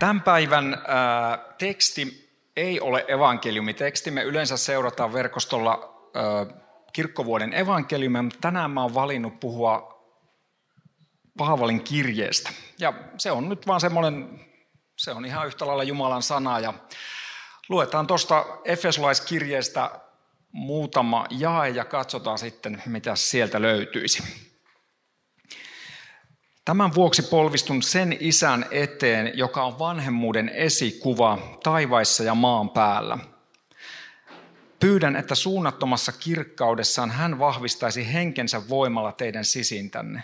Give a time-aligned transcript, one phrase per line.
[0.00, 4.10] Tämän päivän ää, teksti ei ole evankeliumiteksti.
[4.10, 6.46] Me yleensä seurataan verkostolla ää,
[6.92, 10.00] kirkkovuoden evankeliumia, mutta tänään mä oon valinnut puhua
[11.38, 12.50] Paavalin kirjeestä.
[12.78, 14.40] Ja se on nyt vaan semmoinen,
[14.96, 16.60] se on ihan yhtä lailla Jumalan sana.
[16.60, 16.74] Ja
[17.68, 19.90] luetaan tuosta Efesolaiskirjeestä
[20.52, 24.49] muutama jae ja katsotaan sitten, mitä sieltä löytyisi.
[26.70, 33.18] Tämän vuoksi polvistun sen isän eteen, joka on vanhemmuuden esikuva taivaissa ja maan päällä.
[34.80, 40.22] Pyydän, että suunnattomassa kirkkaudessaan hän vahvistaisi henkensä voimalla teidän sisintänne.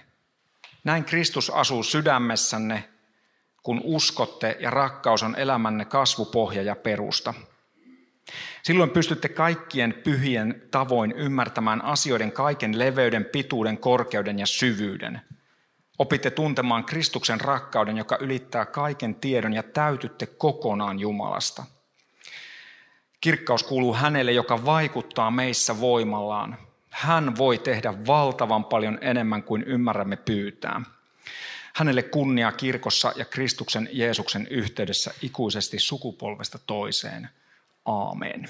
[0.84, 2.84] Näin Kristus asuu sydämessänne,
[3.62, 7.34] kun uskotte ja rakkaus on elämänne kasvupohja ja perusta.
[8.62, 15.20] Silloin pystytte kaikkien pyhien tavoin ymmärtämään asioiden kaiken leveyden, pituuden, korkeuden ja syvyyden–
[15.98, 21.64] Opitte tuntemaan Kristuksen rakkauden, joka ylittää kaiken tiedon ja täytytte kokonaan Jumalasta.
[23.20, 26.58] Kirkkaus kuuluu hänelle, joka vaikuttaa meissä voimallaan.
[26.90, 30.80] Hän voi tehdä valtavan paljon enemmän kuin ymmärrämme pyytää.
[31.74, 37.28] Hänelle kunnia kirkossa ja Kristuksen Jeesuksen yhteydessä ikuisesti sukupolvesta toiseen.
[37.84, 38.48] Aamen.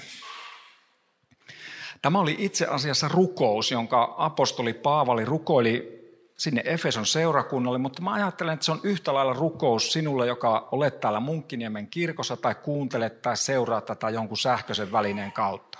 [2.01, 5.96] Tämä oli itse asiassa rukous, jonka apostoli Paavali rukoili
[6.37, 10.99] sinne Efeson seurakunnalle, mutta mä ajattelen, että se on yhtä lailla rukous sinulle, joka olet
[10.99, 15.79] täällä Munkkiniemen kirkossa tai kuuntelet tai seuraat tätä jonkun sähköisen välineen kautta.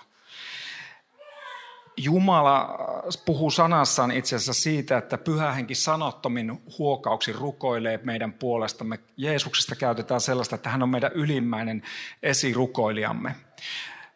[1.97, 2.77] Jumala
[3.25, 8.99] puhuu sanassaan itse asiassa siitä, että pyhähenki sanottomin huokauksin rukoilee meidän puolestamme.
[9.17, 11.83] Jeesuksesta käytetään sellaista, että hän on meidän ylimmäinen
[12.23, 13.35] esirukoilijamme.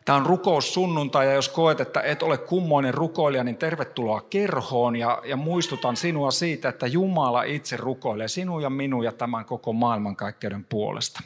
[0.05, 4.95] Tämä on rukous sunnuntai ja jos koet, että et ole kummoinen rukoilija, niin tervetuloa kerhoon
[4.95, 9.73] ja, ja muistutan sinua siitä, että Jumala itse rukoilee sinun ja minun ja tämän koko
[9.73, 11.21] maailmankaikkeuden puolesta.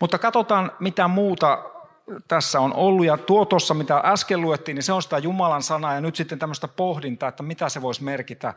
[0.00, 1.62] Mutta katsotaan, mitä muuta
[2.28, 3.06] tässä on ollut.
[3.06, 6.38] Ja tuo tuossa, mitä äsken luettiin, niin se on sitä Jumalan sanaa ja nyt sitten
[6.38, 8.54] tämmöistä pohdintaa, että mitä se voisi merkitä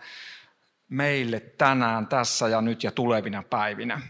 [0.89, 4.01] meille tänään, tässä ja nyt ja tulevina päivinä.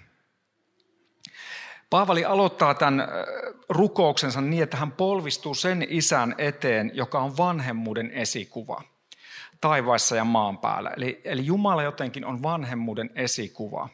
[1.90, 3.08] Paavali aloittaa tämän
[3.70, 8.82] rukouksensa niin, että hän polvistuu sen isän eteen, joka on vanhemmuuden esikuva
[9.62, 10.92] taivaissa ja maan päällä.
[10.98, 13.90] Eli, eli Jumala jotenkin on vanhemmuuden esikuva.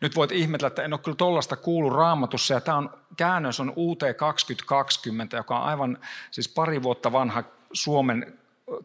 [0.00, 3.72] Nyt voit ihmetellä, että en ole kyllä tuollaista kuullut raamatussa, ja tämä on, käännös on
[3.76, 5.98] UT 2020, joka on aivan
[6.30, 8.38] siis pari vuotta vanha Suomen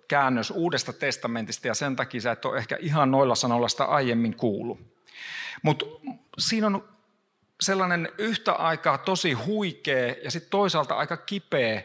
[0.07, 4.35] käännös Uudesta testamentista, ja sen takia sä et ole ehkä ihan noilla sanoilla sitä aiemmin
[4.35, 4.79] kuullut.
[5.63, 5.85] Mutta
[6.39, 6.90] siinä on
[7.61, 11.83] sellainen yhtä aikaa tosi huikea ja sitten toisaalta aika kipeä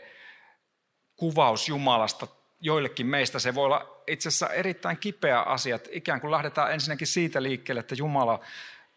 [1.16, 2.26] kuvaus Jumalasta.
[2.60, 7.06] Joillekin meistä se voi olla itse asiassa erittäin kipeä asia, että ikään kuin lähdetään ensinnäkin
[7.06, 8.40] siitä liikkeelle, että Jumala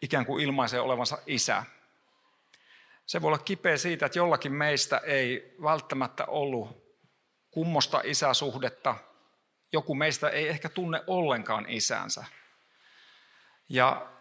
[0.02, 1.64] ikään kuin ilmaisee olevansa isä.
[3.06, 6.84] Se voi olla kipeä siitä, että jollakin meistä ei välttämättä ollut
[7.52, 8.96] kummosta isäsuhdetta.
[9.72, 12.26] Joku meistä ei ehkä tunne ollenkaan isänsä.
[13.70, 14.12] Ja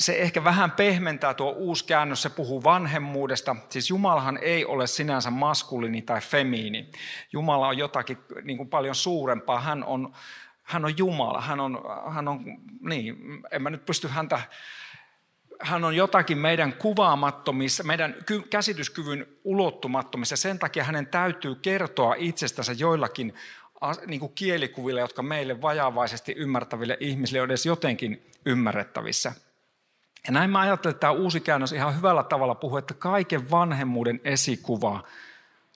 [0.00, 3.56] se ehkä vähän pehmentää tuo uusi käännös, se puhuu vanhemmuudesta.
[3.68, 6.90] Siis Jumalahan ei ole sinänsä maskuliini tai femiini.
[7.32, 9.60] Jumala on jotakin niin kuin paljon suurempaa.
[9.60, 10.12] Hän on,
[10.62, 11.80] hän on Jumala, hän on,
[12.14, 12.44] hän on,
[12.80, 13.16] niin,
[13.50, 14.40] en mä nyt pysty häntä,
[15.60, 18.14] hän on jotakin meidän kuvaamattomissa, meidän
[18.50, 20.36] käsityskyvyn ulottumattomissa.
[20.36, 23.34] Sen takia hänen täytyy kertoa itsestänsä joillakin
[24.06, 29.32] niin kuin kielikuvilla, jotka meille vajavaisesti ymmärtäville ihmisille on edes jotenkin ymmärrettävissä.
[30.26, 34.20] Ja näin mä ajattelen, että tämä uusi käännös ihan hyvällä tavalla puhuu, että kaiken vanhemmuuden
[34.24, 35.04] esikuva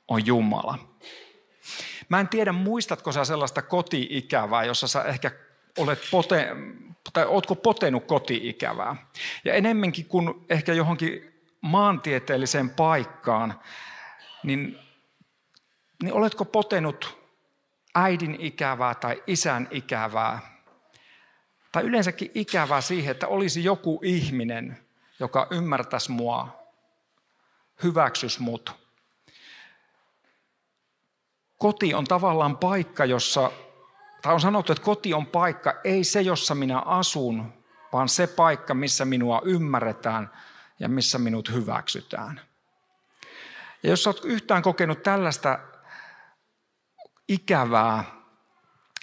[0.08, 0.78] on Jumala.
[2.08, 5.31] Mä en tiedä, muistatko sä sellaista koti-ikävää, jossa sä ehkä
[5.78, 6.56] olet pote,
[7.12, 8.96] tai ootko potenut koti-ikävää.
[9.44, 13.60] Ja enemmänkin kuin ehkä johonkin maantieteelliseen paikkaan,
[14.42, 14.78] niin,
[16.02, 17.19] niin oletko potenut
[17.94, 20.56] äidin ikävää tai isän ikävää
[21.76, 24.78] tai yleensäkin ikävää siihen, että olisi joku ihminen,
[25.20, 26.62] joka ymmärtäisi mua,
[27.82, 28.73] hyväksys mut.
[31.58, 33.52] Koti on tavallaan paikka, jossa,
[34.23, 37.52] tai on sanottu, että koti on paikka, ei se, jossa minä asun,
[37.93, 40.31] vaan se paikka, missä minua ymmärretään
[40.78, 42.40] ja missä minut hyväksytään.
[43.82, 45.58] Ja jos olet yhtään kokenut tällaista
[47.28, 48.05] ikävää,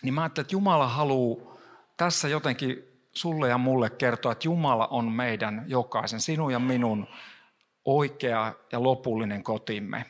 [0.04, 1.53] niin mä ajattelen, että Jumala haluaa
[1.98, 7.07] tässä jotenkin sulle ja mulle kertoa, että Jumala on meidän jokaisen, sinun ja minun
[7.86, 10.06] oikea ja lopullinen kotimme.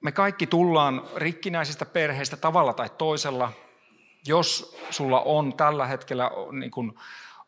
[0.00, 3.52] Me kaikki tullaan rikkinäisistä perheistä tavalla tai toisella.
[4.26, 6.92] Jos sulla on tällä hetkellä niin kuin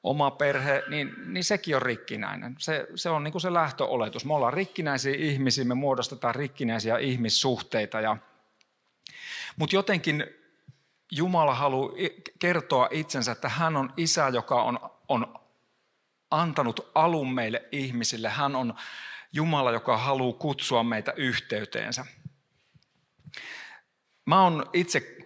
[0.03, 2.57] oma perhe, niin, niin sekin on rikkinäinen.
[2.59, 4.25] Se, se on niin kuin se lähtöoletus.
[4.25, 8.01] Me ollaan rikkinäisiä ihmisiä, me muodostetaan rikkinäisiä ihmissuhteita.
[8.01, 8.17] Ja,
[9.57, 10.25] mutta jotenkin
[11.17, 11.93] Jumala haluaa
[12.39, 14.79] kertoa itsensä, että hän on isä, joka on,
[15.09, 15.35] on
[16.31, 18.29] antanut alun meille ihmisille.
[18.29, 18.75] Hän on
[19.33, 22.07] Jumala, joka haluaa kutsua meitä yhteyteensä.
[24.27, 25.17] Mä oon itse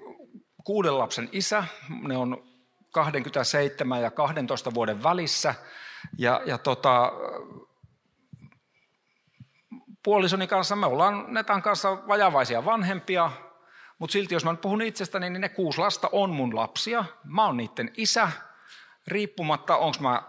[0.65, 1.65] kuuden lapsen isä.
[2.03, 2.49] Ne on
[2.91, 5.55] 27 ja 12 vuoden välissä.
[6.19, 7.13] Ja, ja tota,
[10.05, 13.31] puolisoni kanssa, me ollaan Netan kanssa vajavaisia vanhempia,
[13.99, 17.05] mutta silti jos mä nyt puhun itsestäni, niin ne kuusi lasta on mun lapsia.
[17.25, 18.31] Mä oon niiden isä,
[19.07, 20.23] riippumatta onko mä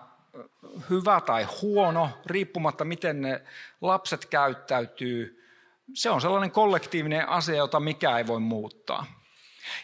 [0.89, 3.42] hyvä tai huono, riippumatta miten ne
[3.81, 5.45] lapset käyttäytyy.
[5.94, 9.06] Se on sellainen kollektiivinen asia, jota mikä ei voi muuttaa.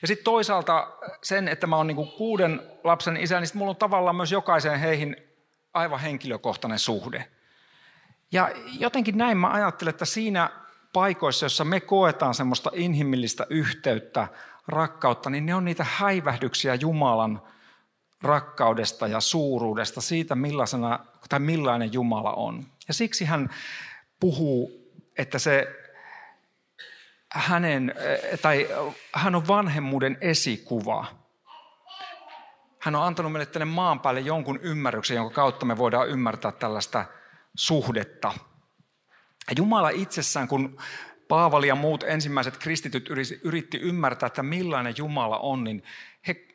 [0.02, 0.88] Ja sitten toisaalta
[1.24, 5.18] sen, että mä oon niinku kuuden lapsen isä, niin mulla on tavallaan myös jokaiseen heihin
[5.74, 7.28] aivan henkilökohtainen suhde.
[8.32, 10.50] Ja jotenkin näin mä ajattelen, että siinä
[10.96, 14.28] paikoissa, jossa me koetaan semmoista inhimillistä yhteyttä,
[14.68, 17.42] rakkautta, niin ne on niitä häivähdyksiä Jumalan
[18.22, 21.00] rakkaudesta ja suuruudesta, siitä millaisena,
[21.30, 22.66] tai millainen Jumala on.
[22.88, 23.50] Ja siksi hän
[24.20, 24.72] puhuu,
[25.18, 25.68] että se
[27.32, 27.94] hänen,
[28.42, 28.68] tai
[29.14, 31.06] hän on vanhemmuuden esikuva.
[32.80, 37.06] Hän on antanut meille tänne maan päälle jonkun ymmärryksen, jonka kautta me voidaan ymmärtää tällaista
[37.56, 38.34] suhdetta.
[39.58, 40.78] Jumala itsessään, kun
[41.28, 43.10] Paavali ja muut ensimmäiset kristityt
[43.44, 45.84] yritti ymmärtää, että millainen Jumala on, niin
[46.28, 46.48] he,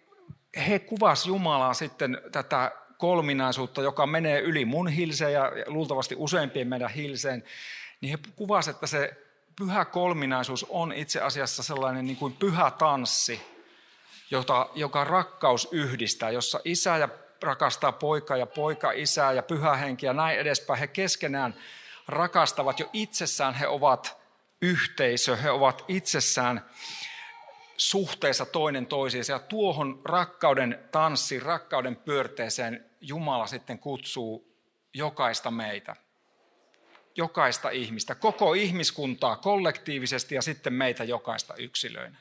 [0.69, 6.91] he kuvasivat Jumalaa sitten tätä kolminaisuutta, joka menee yli mun hilseen ja luultavasti useimpien meidän
[6.91, 7.45] hilseen,
[8.01, 9.17] niin he kuvasivat, että se
[9.57, 13.41] pyhä kolminaisuus on itse asiassa sellainen niin kuin pyhä tanssi,
[14.31, 17.09] jota, joka rakkaus yhdistää, jossa isä ja
[17.43, 20.79] rakastaa poika ja poika isää ja pyhä henki ja näin edespäin.
[20.79, 21.55] He keskenään
[22.09, 24.21] rakastavat jo itsessään, he ovat
[24.63, 26.65] yhteisö, he ovat itsessään
[27.77, 29.33] suhteessa toinen toisiinsa.
[29.33, 34.57] Ja tuohon rakkauden tanssiin, rakkauden pyörteeseen Jumala sitten kutsuu
[34.95, 35.97] jokaista meitä.
[37.17, 42.19] Jokaista ihmistä, koko ihmiskuntaa kollektiivisesti ja sitten meitä jokaista yksilöinä.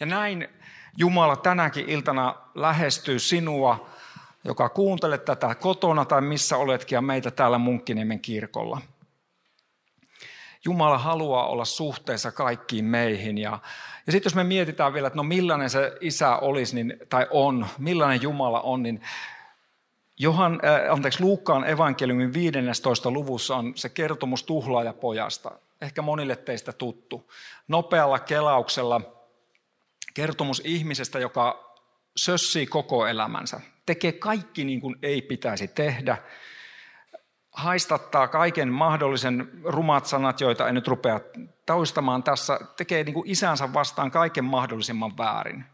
[0.00, 0.48] Ja näin
[0.96, 3.90] Jumala tänäkin iltana lähestyy sinua,
[4.44, 8.80] joka kuuntelet tätä kotona tai missä oletkin ja meitä täällä Munkkiniemen kirkolla–
[10.64, 13.38] Jumala haluaa olla suhteessa kaikkiin meihin.
[13.38, 13.58] Ja,
[14.06, 17.66] ja sitten jos me mietitään vielä, että no millainen se isä olisi niin, tai on,
[17.78, 19.00] millainen Jumala on, niin
[20.18, 23.10] Johan, äh, anteeksi, Luukkaan evankeliumin 15.
[23.10, 25.50] luvussa on se kertomus tuhlaajapojasta.
[25.80, 27.32] Ehkä monille teistä tuttu.
[27.68, 29.00] Nopealla kelauksella
[30.14, 31.74] kertomus ihmisestä, joka
[32.16, 33.60] sössii koko elämänsä.
[33.86, 36.16] Tekee kaikki niin kuin ei pitäisi tehdä
[37.54, 41.20] haistattaa kaiken mahdollisen rumat sanat, joita en nyt rupea
[41.66, 45.64] taustamaan tässä, tekee niin kuin isänsä vastaan kaiken mahdollisimman väärin.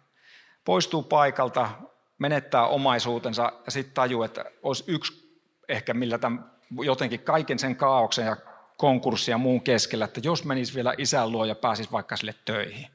[0.65, 1.71] Poistuu paikalta,
[2.19, 6.51] menettää omaisuutensa ja sitten tajuu, että olisi yksi ehkä millä tämän,
[6.85, 8.37] jotenkin kaiken sen kaauksen ja
[8.77, 12.87] konkurssin ja muun keskellä, että jos menisi vielä isän luo ja pääsisi vaikka sille töihin.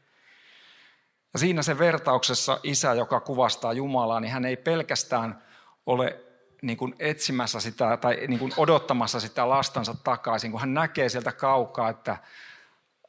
[1.35, 5.43] Ja siinä se vertauksessa isä, joka kuvastaa Jumalaa, niin hän ei pelkästään
[5.85, 6.19] ole
[6.61, 10.51] niin kuin etsimässä sitä tai niin kuin odottamassa sitä lastansa takaisin.
[10.51, 12.17] Kun hän näkee sieltä kaukaa, että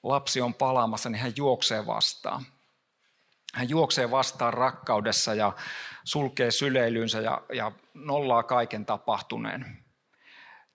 [0.03, 2.45] lapsi on palaamassa, niin hän juoksee vastaan.
[3.55, 5.53] Hän juoksee vastaan rakkaudessa ja
[6.05, 9.86] sulkee syleilyynsä ja, ja nollaa kaiken tapahtuneen.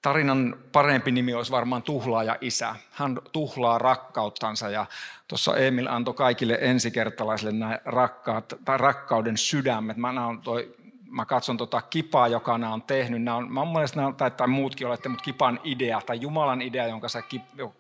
[0.01, 2.75] Tarinan parempi nimi olisi varmaan tuhlaaja isä.
[2.91, 4.85] Hän tuhlaa rakkauttansa ja
[5.27, 9.97] tuossa Emil antoi kaikille ensikertalaisille nämä rakkaat, tai rakkauden sydämet.
[9.97, 10.75] Mä on toi
[11.11, 13.23] mä katson tota kipaa, joka nämä on tehnyt.
[13.23, 16.87] Nämä on, mä mielestä nämä, tai, tai muutkin olette, mutta kipan idea tai Jumalan idea,
[16.87, 17.23] jonka, sä,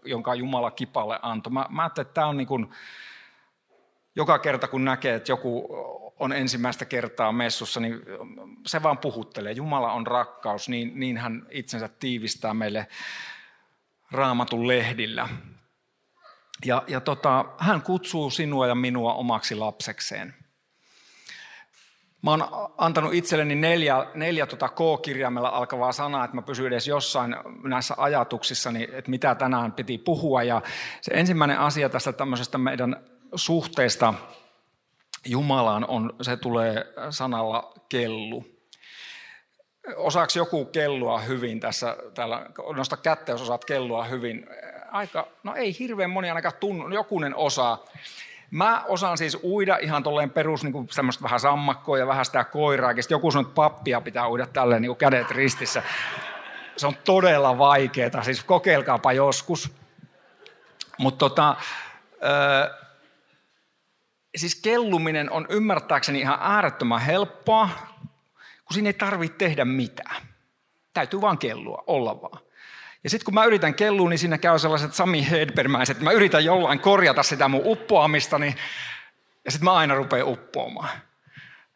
[0.05, 1.53] jonka Jumala kipalle antoi.
[1.53, 2.69] Mä, mä ajattelin, että tämä on niin kuin,
[4.15, 5.67] joka kerta kun näkee, että joku
[6.21, 8.01] on ensimmäistä kertaa messussa, niin
[8.67, 9.51] se vaan puhuttelee.
[9.51, 12.87] Jumala on rakkaus, niin, niin hän itsensä tiivistää meille
[14.11, 15.29] raamatun lehdillä.
[16.65, 20.35] Ja, ja tota, hän kutsuu sinua ja minua omaksi lapsekseen.
[22.21, 22.47] Mä oon
[22.77, 28.87] antanut itselleni neljä, neljä tota K-kirjaimella alkavaa sanaa, että mä pysyn edes jossain näissä ajatuksissani,
[28.91, 30.43] että mitä tänään piti puhua.
[30.43, 30.61] Ja
[31.01, 33.03] se ensimmäinen asia tästä tämmöisestä meidän
[33.35, 34.13] suhteesta
[35.25, 38.45] Jumalaan on, se tulee sanalla kellu.
[39.95, 44.47] Osaako joku kellua hyvin tässä, täällä, nosta kättä, jos osaat kellua hyvin.
[44.91, 47.85] Aika, no ei hirveän moni ainakaan tunnu, jokunen osaa.
[48.51, 52.93] Mä osaan siis uida ihan tolleen perus, niin semmoista vähän sammakkoa ja vähän sitä koiraa.
[52.93, 55.83] Sitten joku sanoo, että pappia pitää uida tälleen niin kädet ristissä.
[56.77, 59.71] Se on todella vaikeaa, siis kokeilkaapa joskus.
[60.97, 61.55] Mutta tota,
[64.35, 67.69] siis kelluminen on ymmärtääkseni ihan äärettömän helppoa,
[68.65, 70.15] kun siinä ei tarvitse tehdä mitään.
[70.93, 72.39] Täytyy vaan kellua, olla vaan.
[73.03, 76.79] Ja sitten kun mä yritän kellua, niin siinä käy sellaiset Sami Hedbermäiset, mä yritän jollain
[76.79, 78.55] korjata sitä mun uppoamista, niin,
[79.45, 80.89] ja sitten mä aina rupean uppoamaan.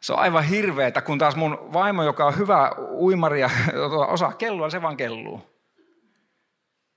[0.02, 3.50] Se on aivan hirveetä, kun taas mun vaimo, joka on hyvä uimari ja
[4.08, 5.56] osaa kellua, se vaan kelluu.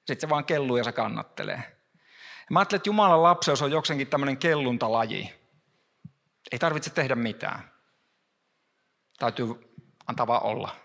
[0.06, 1.62] Sitten se vaan kelluu ja se kannattelee.
[2.50, 5.37] Mä ajattelen, että Jumalan lapseus on jokseenkin tämmöinen kelluntalaji.
[6.52, 7.70] Ei tarvitse tehdä mitään.
[9.18, 9.46] Täytyy
[10.06, 10.76] antaa vaan olla.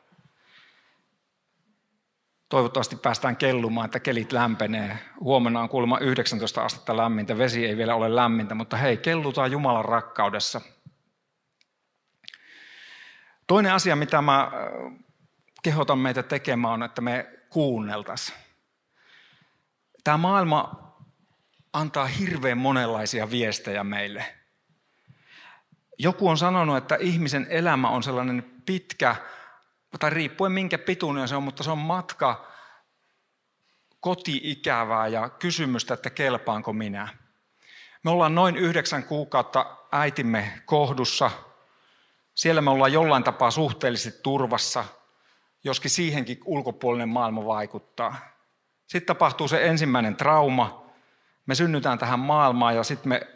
[2.49, 4.99] Toivottavasti päästään kellumaan, että kelit lämpenee.
[5.19, 9.85] Huomenna on kuulemma 19 astetta lämmintä, vesi ei vielä ole lämmintä, mutta hei, kellutaan Jumalan
[9.85, 10.61] rakkaudessa.
[13.47, 14.49] Toinen asia, mitä mä äh,
[15.63, 18.37] kehotan meitä tekemään, on, että me kuunneltaisiin.
[20.03, 20.93] Tämä maailma
[21.73, 24.42] antaa hirveän monenlaisia viestejä meille.
[26.03, 29.15] Joku on sanonut, että ihmisen elämä on sellainen pitkä
[29.99, 32.47] tai riippuen minkä pituinen se on, mutta se on matka
[33.99, 37.07] koti-ikävää ja kysymystä, että kelpaanko minä.
[38.03, 41.31] Me ollaan noin yhdeksän kuukautta äitimme kohdussa.
[42.35, 44.85] Siellä me ollaan jollain tapaa suhteellisesti turvassa,
[45.63, 48.15] joskin siihenkin ulkopuolinen maailma vaikuttaa.
[48.87, 50.85] Sitten tapahtuu se ensimmäinen trauma.
[51.45, 53.32] Me synnytään tähän maailmaan ja sitten me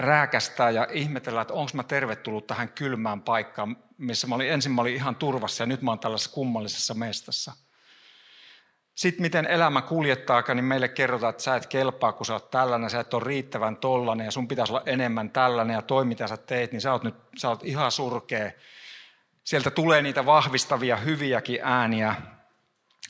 [0.00, 4.80] rääkästää ja ihmetellään, että onko mä tervetullut tähän kylmään paikkaan, missä mä olin, ensin mä
[4.80, 7.52] olin ihan turvassa ja nyt mä oon tällaisessa kummallisessa mestassa.
[8.94, 12.90] Sitten miten elämä kuljettaakaan, niin meille kerrotaan, että sä et kelpaa, kun sä oot tällainen,
[12.90, 16.36] sä et ole riittävän tollainen ja sun pitäisi olla enemmän tällainen ja toi mitä sä
[16.36, 18.50] teet, niin sä oot nyt sä oot ihan surkea.
[19.44, 22.14] Sieltä tulee niitä vahvistavia, hyviäkin ääniä,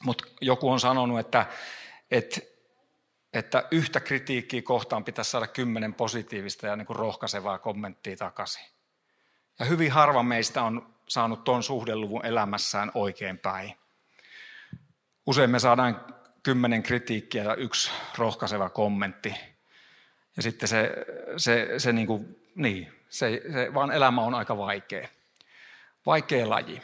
[0.04, 1.46] mutta joku on sanonut, että,
[2.10, 2.40] että
[3.32, 8.64] että yhtä kritiikkiä kohtaan pitäisi saada kymmenen positiivista ja niin kuin rohkaisevaa kommenttia takaisin.
[9.58, 13.74] Ja hyvin harva meistä on saanut tuon suhdeluvun elämässään oikein päin.
[15.26, 16.04] Usein me saadaan
[16.42, 19.34] kymmenen kritiikkiä ja yksi rohkaiseva kommentti.
[20.36, 20.92] Ja sitten se,
[21.36, 25.08] se, se, niin kuin, niin, se, se vaan elämä on aika vaikea.
[26.06, 26.82] Vaikea laji.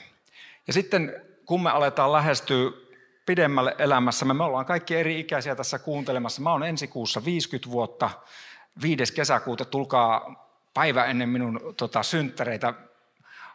[0.66, 2.85] Ja sitten kun me aletaan lähestyä
[3.26, 4.34] pidemmälle elämässämme.
[4.34, 6.42] Me ollaan kaikki eri ikäisiä tässä kuuntelemassa.
[6.42, 8.10] Mä oon ensi kuussa 50 vuotta,
[8.82, 9.14] 5.
[9.14, 12.74] kesäkuuta, tulkaa päivä ennen minun tota, synttäreitä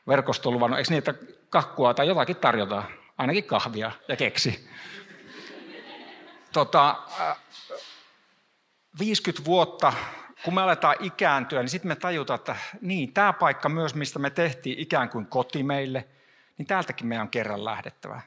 [0.07, 0.79] verkostoon luvannut.
[0.79, 1.13] Eikö niin, että
[1.49, 2.83] kakkua tai jotakin tarjotaan?
[3.17, 4.69] Ainakin kahvia ja keksi.
[6.53, 6.95] Tota,
[8.99, 9.93] 50 vuotta,
[10.43, 14.29] kun me aletaan ikääntyä, niin sitten me tajutaan, että niin, tämä paikka myös, mistä me
[14.29, 16.07] tehtiin ikään kuin koti meille,
[16.57, 18.21] niin täältäkin meidän on kerran lähdettävä.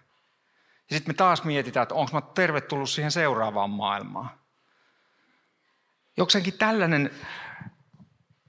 [0.95, 4.31] Sitten me taas mietitään, että onko mä tervetullut siihen seuraavaan maailmaan.
[6.17, 7.11] Jokseenkin tällainen,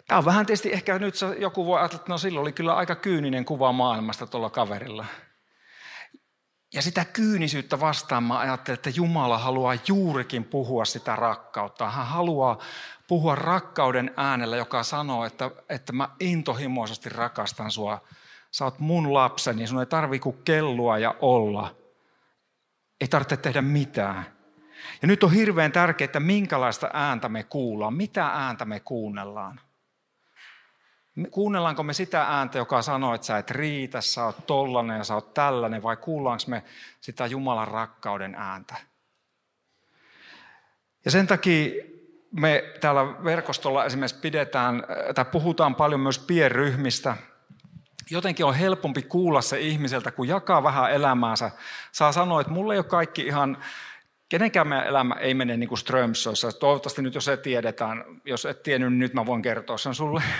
[0.07, 2.95] tämä on vähän tietysti ehkä nyt joku voi ajatella, että no silloin oli kyllä aika
[2.95, 5.05] kyyninen kuva maailmasta tuolla kaverilla.
[6.73, 11.89] Ja sitä kyynisyyttä vastaan mä ajattelen, että Jumala haluaa juurikin puhua sitä rakkautta.
[11.89, 12.57] Hän haluaa
[13.07, 18.01] puhua rakkauden äänellä, joka sanoo, että, että mä intohimoisesti rakastan sua.
[18.51, 21.75] Sä oot mun lapseni, sun ei tarvi kuin kellua ja olla.
[23.01, 24.25] Ei tarvitse tehdä mitään.
[25.01, 29.59] Ja nyt on hirveän tärkeää, että minkälaista ääntä me kuullaan, mitä ääntä me kuunnellaan.
[31.31, 35.13] Kuunnellaanko me sitä ääntä, joka sanoo, että sä et riitä, sä oot tollanen ja sä
[35.13, 36.63] oot tällainen, vai kuullaanko me
[37.01, 38.75] sitä Jumalan rakkauden ääntä?
[41.05, 41.83] Ja sen takia
[42.31, 44.83] me täällä verkostolla esimerkiksi pidetään,
[45.15, 47.17] tai puhutaan paljon myös pienryhmistä,
[48.09, 51.51] jotenkin on helpompi kuulla se ihmiseltä, kun jakaa vähän elämäänsä.
[51.91, 53.57] Saa sanoa, että mulle ei ole kaikki ihan,
[54.29, 56.51] kenenkään meidän elämä ei mene niin kuin Strömsössä.
[56.51, 60.24] Toivottavasti nyt jos se tiedetään, jos et tiennyt, niin nyt mä voin kertoa sen sulle.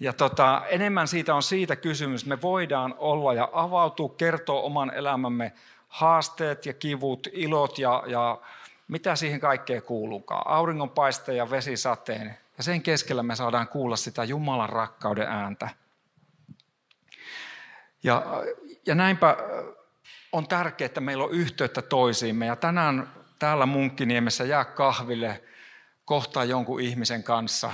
[0.00, 4.94] Ja tota, enemmän siitä on siitä kysymys, että me voidaan olla ja avautua, kertoa oman
[4.94, 5.52] elämämme
[5.88, 8.38] haasteet ja kivut, ilot ja, ja
[8.88, 10.46] mitä siihen kaikkeen kuuluukaan.
[10.46, 15.68] Auringonpaiste ja vesisateen Ja sen keskellä me saadaan kuulla sitä Jumalan rakkauden ääntä.
[18.02, 18.22] Ja,
[18.86, 19.36] ja näinpä
[20.32, 22.46] on tärkeää, että meillä on yhteyttä toisiimme.
[22.46, 25.42] Ja tänään täällä Munkkiniemessä jää kahville
[26.04, 27.72] kohtaa jonkun ihmisen kanssa.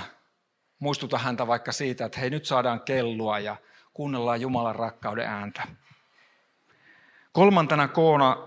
[0.79, 3.55] Muistuta häntä vaikka siitä, että hei nyt saadaan kellua ja
[3.93, 5.63] kuunnellaan Jumalan rakkauden ääntä.
[7.31, 8.37] Kolmantena koona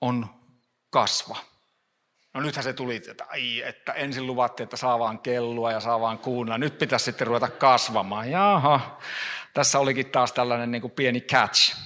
[0.00, 0.26] on
[0.90, 1.36] kasva.
[2.34, 6.00] No nythän se tuli, että, ai, että ensin luvattiin, että saa vaan kellua ja saa
[6.00, 6.58] vaan kuunnella.
[6.58, 8.30] Nyt pitäisi sitten ruveta kasvamaan.
[8.30, 8.98] Jaha,
[9.56, 11.76] tässä olikin taas tällainen niin kuin pieni catch.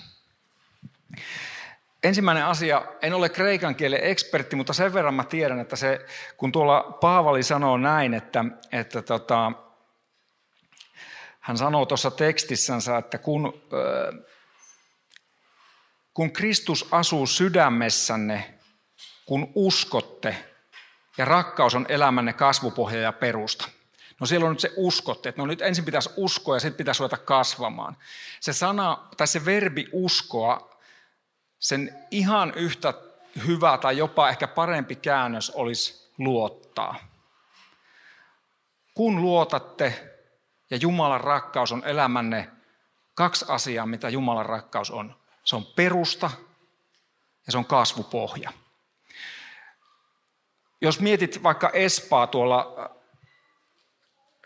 [2.03, 6.53] Ensimmäinen asia, en ole kreikan kielen ekspertti, mutta sen verran mä tiedän, että se, kun
[6.53, 9.53] tuolla Paavali sanoo näin, että, että tota,
[11.41, 13.62] hän sanoo tuossa tekstissänsä, että kun,
[16.15, 18.55] kun Kristus asuu sydämessänne,
[19.27, 20.37] kun uskotte,
[21.19, 23.69] ja rakkaus on elämänne kasvupohja ja perusta.
[24.21, 27.00] No siellä on nyt se uskotte, että no nyt ensin pitäisi uskoa ja sitten pitäisi
[27.00, 27.97] ruveta kasvamaan.
[28.41, 30.77] Se sana, tai se verbi uskoa,
[31.59, 32.95] sen ihan yhtä
[33.47, 36.95] hyvä tai jopa ehkä parempi käännös olisi luottaa.
[38.95, 40.17] Kun luotatte
[40.71, 42.50] ja Jumalan rakkaus on elämänne,
[43.15, 45.17] kaksi asiaa, mitä Jumalan rakkaus on.
[45.45, 46.31] Se on perusta
[47.47, 48.53] ja se on kasvupohja.
[50.81, 52.91] Jos mietit vaikka Espaa tuolla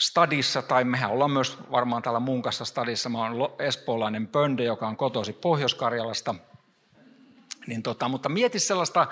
[0.01, 4.97] stadissa, tai mehän ollaan myös varmaan täällä Munkassa stadissa, mä oon espoolainen pönde, joka on
[4.97, 6.35] kotosi Pohjois-Karjalasta,
[7.67, 9.07] niin tota, mutta mieti sellaista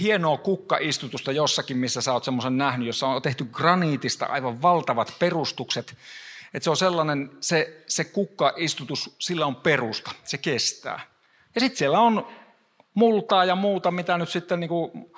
[0.00, 5.96] hienoa kukkaistutusta jossakin, missä sä oot semmoisen nähnyt, jossa on tehty graniitista aivan valtavat perustukset.
[6.54, 11.00] Että se on sellainen, se, se kukkaistutus, sillä on perusta, se kestää.
[11.54, 12.26] Ja sitten siellä on
[12.94, 15.12] multaa ja muuta, mitä nyt sitten niin kuin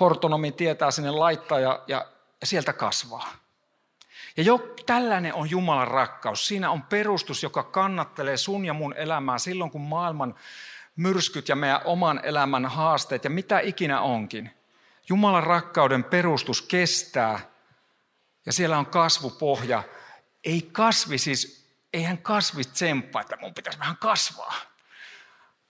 [0.00, 2.06] hortonomi tietää sinne laittaa ja, ja,
[2.40, 3.32] ja sieltä kasvaa.
[4.40, 6.46] Ja jo tällainen on Jumalan rakkaus.
[6.46, 10.34] Siinä on perustus, joka kannattelee sun ja mun elämää silloin, kun maailman
[10.96, 14.50] myrskyt ja meidän oman elämän haasteet ja mitä ikinä onkin.
[15.08, 17.40] Jumalan rakkauden perustus kestää
[18.46, 19.82] ja siellä on kasvupohja.
[20.44, 24.54] Ei kasvi siis, eihän kasvi tsemppaa, että mun pitäisi vähän kasvaa.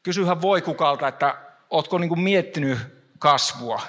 [0.02, 1.38] Kysyhän voi kukalta, että
[1.70, 2.78] ootko niin miettinyt
[3.18, 3.82] kasvua?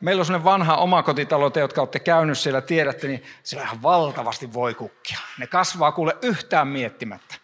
[0.00, 3.82] Meillä on sellainen vanha omakotitalo, te jotka olette käynyt siellä, tiedätte, niin siellä on ihan
[3.82, 5.18] valtavasti voikukkia.
[5.38, 7.34] Ne kasvaa kuule yhtään miettimättä.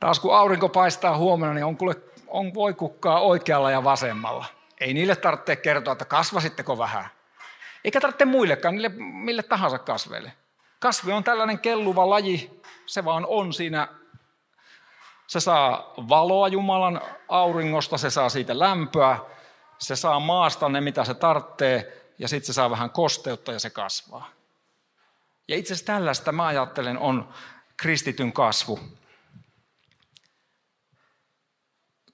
[0.00, 1.94] Taas kun aurinko paistaa huomenna, niin on, kuule,
[2.28, 4.44] on voikukkaa oikealla ja vasemmalla.
[4.80, 7.06] Ei niille tarvitse kertoa, että kasvasitteko vähän.
[7.84, 10.32] Eikä tarvitse muillekaan, niille, mille tahansa kasveille.
[10.78, 13.88] Kasvi on tällainen kelluva laji, se vaan on siinä.
[15.26, 19.18] Se saa valoa Jumalan auringosta, se saa siitä lämpöä,
[19.78, 23.70] se saa maasta ne, mitä se tarvitsee, ja sitten se saa vähän kosteutta ja se
[23.70, 24.30] kasvaa.
[25.48, 27.34] Ja itse asiassa tällaista mä ajattelen on
[27.76, 28.80] kristityn kasvu.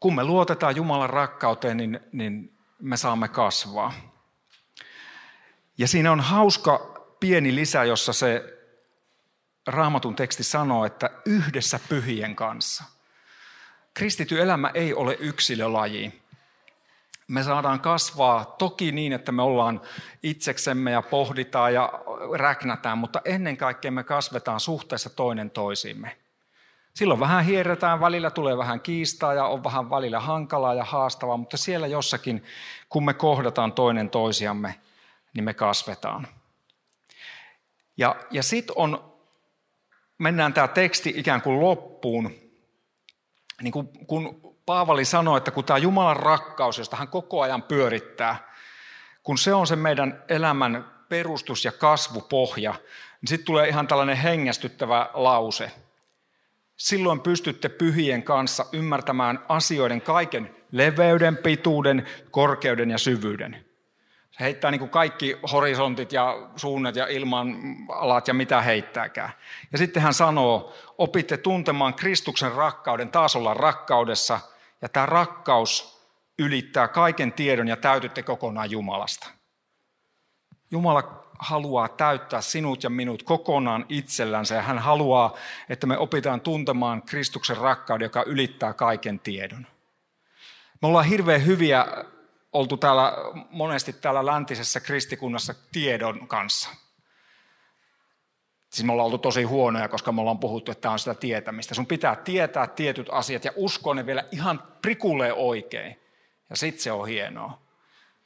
[0.01, 3.92] Kun me luotetaan Jumalan rakkauteen, niin, niin me saamme kasvaa.
[5.79, 6.79] Ja siinä on hauska
[7.20, 8.59] pieni lisä, jossa se
[9.66, 12.85] raamatun teksti sanoo, että yhdessä pyhien kanssa.
[13.94, 16.22] Kristity elämä ei ole yksilölaji
[17.33, 19.81] me saadaan kasvaa toki niin, että me ollaan
[20.23, 21.92] itseksemme ja pohditaan ja
[22.35, 26.16] räknätään, mutta ennen kaikkea me kasvetaan suhteessa toinen toisiimme.
[26.95, 31.57] Silloin vähän hierretään, välillä tulee vähän kiistaa ja on vähän välillä hankalaa ja haastavaa, mutta
[31.57, 32.45] siellä jossakin,
[32.88, 34.75] kun me kohdataan toinen toisiamme,
[35.35, 36.27] niin me kasvetaan.
[37.97, 39.14] Ja, ja sitten on,
[40.18, 42.35] mennään tämä teksti ikään kuin loppuun,
[43.62, 48.53] niin kun, kun Paavali sanoi, että kun tämä Jumalan rakkaus, josta hän koko ajan pyörittää,
[49.23, 52.71] kun se on se meidän elämän perustus ja kasvupohja,
[53.21, 55.71] niin sitten tulee ihan tällainen hengästyttävä lause.
[56.77, 63.65] Silloin pystytte pyhien kanssa ymmärtämään asioiden kaiken leveyden, pituuden, korkeuden ja syvyyden.
[64.31, 67.57] Se heittää niin kuin kaikki horisontit ja suunnat ja ilman
[67.89, 69.31] alat ja mitä heittääkään.
[69.73, 74.41] Ja sitten hän sanoo, opitte tuntemaan Kristuksen rakkauden, taas ollaan rakkaudessa–
[74.83, 76.03] ja tämä rakkaus
[76.38, 79.29] ylittää kaiken tiedon ja täytytte kokonaan Jumalasta.
[80.71, 85.37] Jumala haluaa täyttää sinut ja minut kokonaan itsellänsä ja hän haluaa,
[85.68, 89.66] että me opitaan tuntemaan Kristuksen rakkauden, joka ylittää kaiken tiedon.
[90.83, 91.87] Me ollaan hirveän hyviä
[92.53, 93.12] oltu täällä,
[93.51, 96.71] monesti täällä läntisessä kristikunnassa tiedon kanssa.
[98.73, 101.75] Siis me ollaan oltu tosi huonoja, koska me ollaan puhuttu, että tämä on sitä tietämistä.
[101.75, 106.01] Sun pitää tietää tietyt asiat ja uskoa ne vielä ihan prikulleen oikein.
[106.51, 107.63] Ja sitten se on hienoa.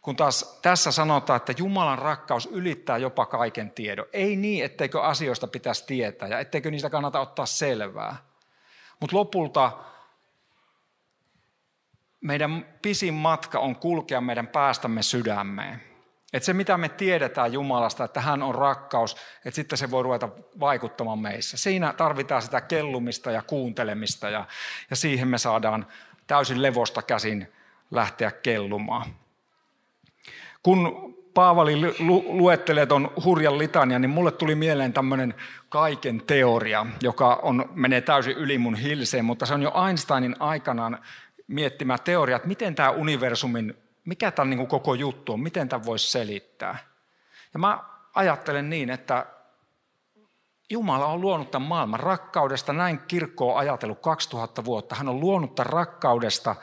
[0.02, 4.06] kun taas tässä sanotaan, että Jumalan rakkaus ylittää jopa kaiken tiedon.
[4.12, 8.16] Ei niin, etteikö asioista pitäisi tietää ja etteikö niistä kannata ottaa selvää.
[9.00, 9.72] Mutta lopulta
[12.20, 15.95] meidän pisin matka on kulkea meidän päästämme sydämeen.
[16.36, 20.28] Että se, mitä me tiedetään Jumalasta, että hän on rakkaus, että sitten se voi ruveta
[20.60, 21.56] vaikuttamaan meissä.
[21.56, 24.44] Siinä tarvitaan sitä kellumista ja kuuntelemista ja,
[24.90, 25.86] ja siihen me saadaan
[26.26, 27.52] täysin levosta käsin
[27.90, 29.06] lähteä kellumaan.
[30.62, 35.34] Kun Paavali lu- luettelee tuon hurjan litania, niin mulle tuli mieleen tämmöinen
[35.68, 40.98] kaiken teoria, joka on, menee täysin yli mun hilseen, mutta se on jo Einsteinin aikanaan
[41.46, 43.74] miettimä teoria, että miten tämä universumin,
[44.06, 46.78] mikä tämä niin koko juttu on, miten tämä voisi selittää.
[47.54, 49.26] Ja mä ajattelen niin, että
[50.70, 54.94] Jumala on luonut tämän maailman rakkaudesta, näin kirkko on ajatellut 2000 vuotta.
[54.94, 56.56] Hän on luonut tämän rakkaudesta,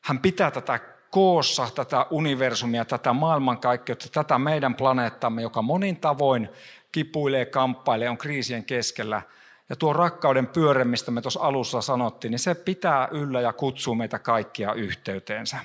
[0.00, 6.48] hän pitää tätä koossa, tätä universumia, tätä maailmankaikkeutta, tätä meidän planeettamme, joka monin tavoin
[6.92, 9.22] kipuilee, kamppailee, on kriisien keskellä–
[9.68, 13.94] ja tuo rakkauden pyöre, mistä me tuossa alussa sanottiin, niin se pitää yllä ja kutsuu
[13.94, 15.56] meitä kaikkia yhteyteensä.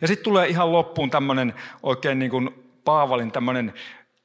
[0.00, 3.74] Ja sitten tulee ihan loppuun tämmöinen oikein niin kuin Paavalin tämmöinen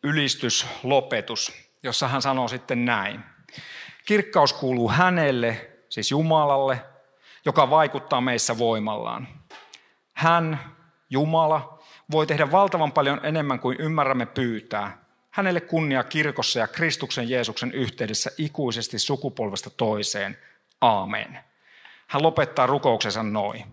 [0.03, 3.19] ylistyslopetus, jossa hän sanoo sitten näin.
[4.05, 6.81] Kirkkaus kuuluu hänelle, siis Jumalalle,
[7.45, 9.27] joka vaikuttaa meissä voimallaan.
[10.13, 10.59] Hän,
[11.09, 17.71] Jumala, voi tehdä valtavan paljon enemmän kuin ymmärrämme pyytää, Hänelle kunnia kirkossa ja Kristuksen Jeesuksen
[17.71, 20.37] yhteydessä ikuisesti sukupolvesta toiseen.
[20.81, 21.39] Aamen.
[22.07, 23.65] Hän lopettaa rukouksensa noin.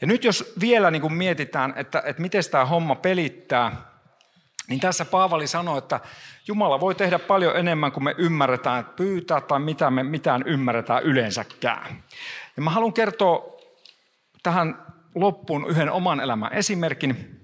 [0.00, 3.76] Ja nyt jos vielä niin kuin mietitään, että, että miten tämä homma pelittää,
[4.68, 6.00] niin tässä Paavali sanoi, että
[6.46, 12.02] Jumala voi tehdä paljon enemmän kuin me ymmärretään pyytää tai mitä me mitään ymmärretään yleensäkään.
[12.56, 13.56] Ja mä haluan kertoa
[14.42, 17.40] tähän loppuun yhden oman elämän esimerkin.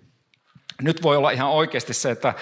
[0.82, 2.34] Nyt voi olla ihan oikeasti se, että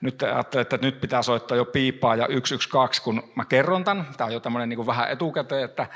[0.00, 4.06] nyt ajattelee, että nyt pitää soittaa jo piipaa ja 112, kun mä kerron tämän.
[4.16, 5.86] Tämä on jo tämmöinen niin vähän etukäteen, että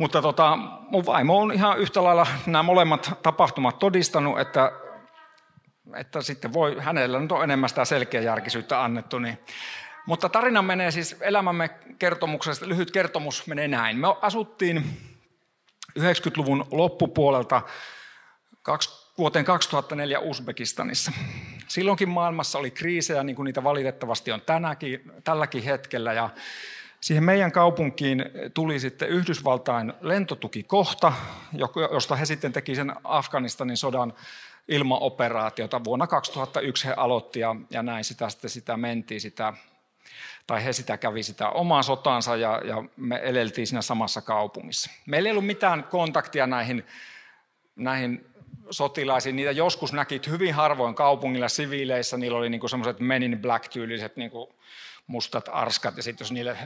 [0.00, 0.56] mutta tota,
[0.90, 4.72] mun vaimo on ihan yhtä lailla nämä molemmat tapahtumat todistanut, että,
[5.96, 9.18] että sitten voi, hänellä nyt on enemmän sitä selkeäjärkisyyttä annettu.
[9.18, 9.38] Niin.
[10.06, 13.96] Mutta tarina menee siis elämämme kertomuksesta, lyhyt kertomus menee näin.
[13.96, 14.84] Me asuttiin
[15.98, 17.62] 90-luvun loppupuolelta
[19.18, 21.12] vuoteen 2004 Uzbekistanissa.
[21.68, 26.12] Silloinkin maailmassa oli kriisejä, niin kuin niitä valitettavasti on tänäkin, tälläkin hetkellä.
[26.12, 26.30] Ja
[27.00, 31.12] siihen meidän kaupunkiin tuli sitten Yhdysvaltain lentotukikohta,
[31.92, 34.12] josta he sitten teki sen Afganistanin sodan
[34.68, 35.84] ilmaoperaatiota.
[35.84, 39.52] Vuonna 2001 he aloitti ja, ja näin sitä sitten sitä mentiin sitä
[40.46, 44.90] tai he sitä kävi sitä omaa sotaansa ja, ja me eleltiin siinä samassa kaupungissa.
[45.06, 46.86] Meillä ei ollut mitään kontaktia näihin,
[47.76, 48.26] näihin
[48.70, 49.36] sotilaisiin.
[49.36, 52.16] Niitä joskus näkit hyvin harvoin kaupungilla siviileissä.
[52.16, 54.54] Niillä oli niinku semmoiset Men in Black-tyyliset niinku
[55.06, 55.96] mustat arskat.
[55.96, 56.56] Ja sitten jos niille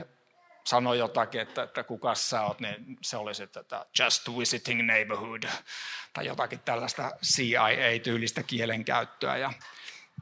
[0.65, 5.43] sanoi jotakin, että, että kuka sä oot, niin se olisi että just visiting neighborhood
[6.13, 9.37] tai jotakin tällaista CIA-tyylistä kielenkäyttöä.
[9.37, 9.53] Ja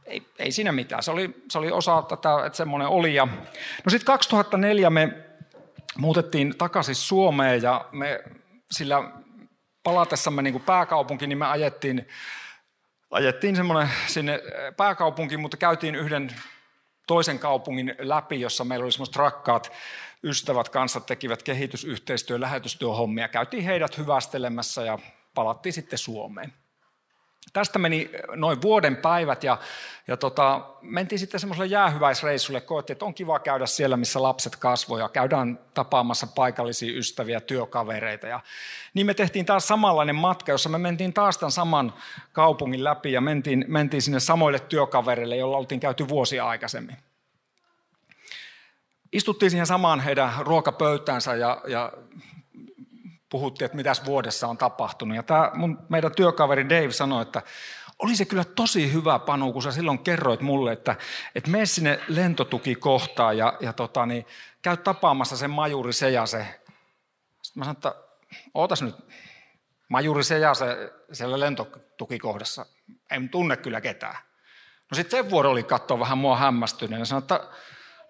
[0.06, 1.04] ei, ei siinä mitään.
[1.04, 3.16] Se oli, se oli osa tätä, että semmoinen oli.
[3.16, 3.26] Ja,
[3.86, 5.14] no sitten 2004 me
[5.98, 8.24] muutettiin takaisin Suomeen ja me
[8.72, 9.12] sillä
[9.84, 12.08] palatessamme niin kuin pääkaupunki, niin me ajettiin,
[13.12, 14.40] ajettiin semmoinen sinne
[14.78, 16.30] pääkaupunkiin, mutta käytiin yhden
[17.08, 19.72] toisen kaupungin läpi, jossa meillä oli semmoiset rakkaat
[20.24, 23.28] ystävät kanssa tekivät kehitysyhteistyö- lähetystyöhommia.
[23.28, 25.00] Käytiin heidät hyvästelemässä ja
[25.36, 26.54] palattiin sitten Suomeen.
[27.54, 29.58] Tästä meni noin vuoden päivät ja,
[30.08, 32.62] ja tota, mentiin sitten semmoiselle jäähyväisreissulle.
[32.62, 35.10] Koettiin, että on kiva käydä siellä, missä lapset kasvoja.
[35.10, 38.28] Käydään tapaamassa paikallisia ystäviä, työkavereita.
[38.28, 38.40] Ja
[38.94, 41.94] niin me tehtiin taas samanlainen matka, jossa me mentiin taas tämän saman
[42.32, 46.98] kaupungin läpi ja mentiin, mentiin sinne samoille työkavereille, joilla oltiin käyty vuosia aikaisemmin.
[49.14, 51.92] Istuttiin siihen samaan heidän ruokapöytäänsä ja, ja
[53.30, 55.16] puhuttiin, että mitäs vuodessa on tapahtunut.
[55.16, 57.42] Ja tämä mun, meidän työkaveri Dave sanoi, että
[58.00, 60.96] oli se kyllä tosi hyvä Panu, kun sä silloin kerroit mulle, että,
[61.36, 64.26] että mene sinne lentotukikohtaan ja, ja tota, niin,
[64.62, 66.46] käy tapaamassa sen majuri se ja se.
[67.42, 67.96] Sitten mä sanoin, että
[68.54, 68.96] ootas nyt,
[69.90, 72.66] majuri se ja se siellä lentotukikohdassa.
[73.12, 74.16] En tunne kyllä ketään.
[74.92, 77.40] No sitten sen vuoro oli katsoa vähän mua hämmästyneen ja sanoi, että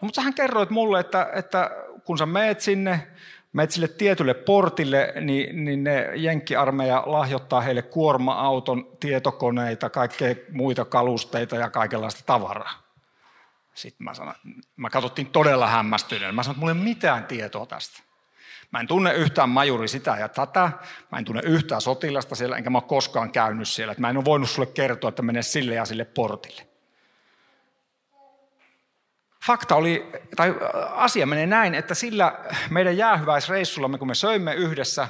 [0.04, 1.72] no mutta sähän kerroit mulle, että, että
[2.06, 3.08] kun sä meet sinne,
[3.54, 11.56] menet sille tietylle portille, niin, niin ne jenkkiarmeija lahjoittaa heille kuorma-auton, tietokoneita, kaikkea muita kalusteita
[11.56, 12.84] ja kaikenlaista tavaraa.
[13.74, 14.36] Sitten mä sanoin,
[14.76, 16.36] mä katsottiin todella hämmästyneen.
[16.36, 18.04] Mä sanoin, että mulla ei ole mitään tietoa tästä.
[18.72, 20.72] Mä en tunne yhtään majuri sitä ja tätä.
[21.12, 23.96] Mä en tunne yhtään sotilasta siellä, enkä mä ole koskaan käynyt siellä.
[23.98, 26.73] Mä en ole voinut sulle kertoa, että mene sille ja sille portille.
[29.46, 30.56] Fakta oli, tai
[30.92, 32.34] asia menee näin, että sillä
[32.70, 35.08] meidän jäähyväisreissullamme, kun me söimme yhdessä,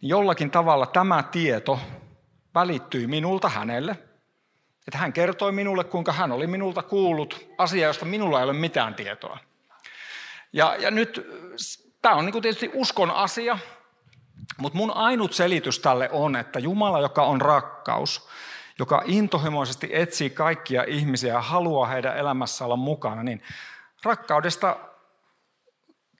[0.00, 1.80] niin jollakin tavalla tämä tieto
[2.54, 3.98] välittyi minulta hänelle.
[4.86, 8.94] Että hän kertoi minulle, kuinka hän oli minulta kuullut asia, josta minulla ei ole mitään
[8.94, 9.38] tietoa.
[10.52, 11.26] Ja, ja nyt
[12.02, 13.58] tämä on niin tietysti uskon asia,
[14.58, 18.28] mutta mun ainut selitys tälle on, että Jumala, joka on rakkaus,
[18.78, 23.42] joka intohimoisesti etsii kaikkia ihmisiä ja haluaa heidän elämässä olla mukana, niin
[24.04, 24.76] rakkaudesta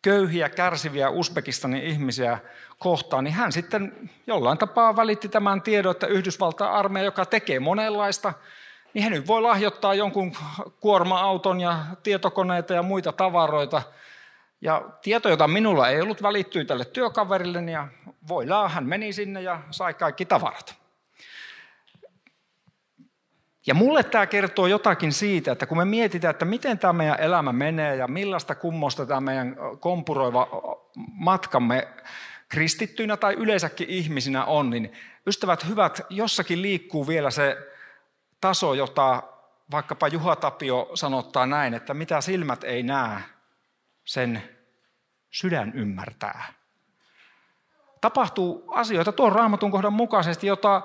[0.03, 2.39] köyhiä, kärsiviä Uzbekistanin ihmisiä
[2.79, 8.33] kohtaan, niin hän sitten jollain tapaa välitti tämän tiedon, että Yhdysvaltain armeija, joka tekee monenlaista,
[8.95, 10.37] niin hän nyt voi lahjoittaa jonkun
[10.81, 13.83] kuorma-auton ja tietokoneita ja muita tavaroita.
[14.61, 17.89] Ja tieto, jota minulla ei ollut, välittyi tälle työkaverille ja
[18.29, 20.84] voilaa, hän meni sinne ja sai kaikki tavarat.
[23.67, 27.53] Ja mulle tämä kertoo jotakin siitä, että kun me mietitään, että miten tämä meidän elämä
[27.53, 30.49] menee ja millaista kummosta tämä meidän kompuroiva
[31.13, 31.89] matkamme
[32.49, 34.93] kristittyinä tai yleensäkin ihmisinä on, niin
[35.27, 37.57] ystävät hyvät, jossakin liikkuu vielä se
[38.41, 39.23] taso, jota
[39.71, 43.21] vaikkapa Juha Tapio sanottaa näin, että mitä silmät ei näe,
[44.05, 44.43] sen
[45.31, 46.53] sydän ymmärtää.
[48.01, 50.83] Tapahtuu asioita tuon raamatun kohdan mukaisesti, jota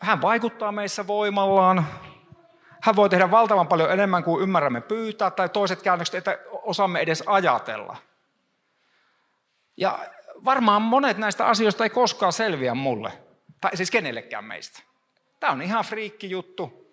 [0.00, 1.86] hän vaikuttaa meissä voimallaan.
[2.82, 7.22] Hän voi tehdä valtavan paljon enemmän kuin ymmärrämme pyytää, tai toiset käännökset, että osaamme edes
[7.26, 7.96] ajatella.
[9.76, 9.98] Ja
[10.44, 13.12] varmaan monet näistä asioista ei koskaan selviä mulle,
[13.60, 14.82] tai siis kenellekään meistä.
[15.40, 16.90] Tämä on ihan friikki juttu.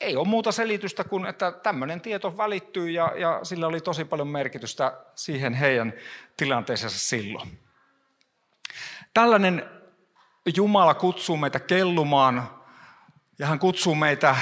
[0.00, 4.28] Ei ole muuta selitystä kuin, että tämmöinen tieto välittyy ja, ja sillä oli tosi paljon
[4.28, 5.92] merkitystä siihen heidän
[6.36, 7.58] tilanteeseensa silloin.
[9.14, 9.77] Tällainen
[10.56, 12.50] Jumala kutsuu meitä kellumaan
[13.38, 14.36] ja hän kutsuu meitä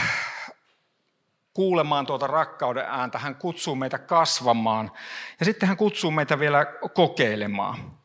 [1.55, 4.91] kuulemaan tuota rakkauden ääntä, hän kutsuu meitä kasvamaan
[5.41, 7.97] ja sitten hän kutsuu meitä vielä kokeilemaan.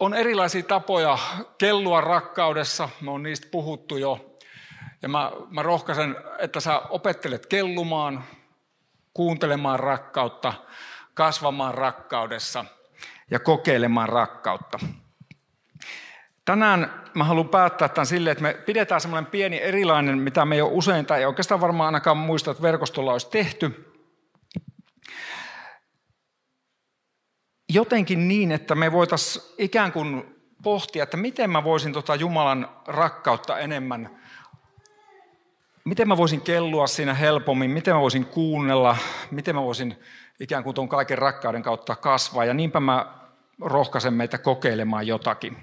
[0.00, 1.18] On erilaisia tapoja
[1.58, 4.36] kellua rakkaudessa, me on niistä puhuttu jo.
[5.02, 8.24] Ja mä, mä rohkaisen, että sä opettelet kellumaan,
[9.14, 10.54] kuuntelemaan rakkautta,
[11.14, 12.64] kasvamaan rakkaudessa
[13.30, 14.78] ja kokeilemaan rakkautta.
[16.44, 20.72] Tänään mä haluan päättää tämän silleen, että me pidetään semmoinen pieni erilainen, mitä me ole
[20.72, 23.94] usein, tai ei oikeastaan varmaan ainakaan muista, että verkostolla olisi tehty.
[27.68, 33.58] Jotenkin niin, että me voitaisiin ikään kuin pohtia, että miten mä voisin tota Jumalan rakkautta
[33.58, 34.20] enemmän,
[35.84, 38.96] miten mä voisin kellua siinä helpommin, miten mä voisin kuunnella,
[39.30, 39.96] miten mä voisin
[40.40, 42.44] ikään kuin tuon kaiken rakkauden kautta kasvaa.
[42.44, 43.06] Ja niinpä mä
[43.60, 45.56] rohkaisen meitä kokeilemaan jotakin.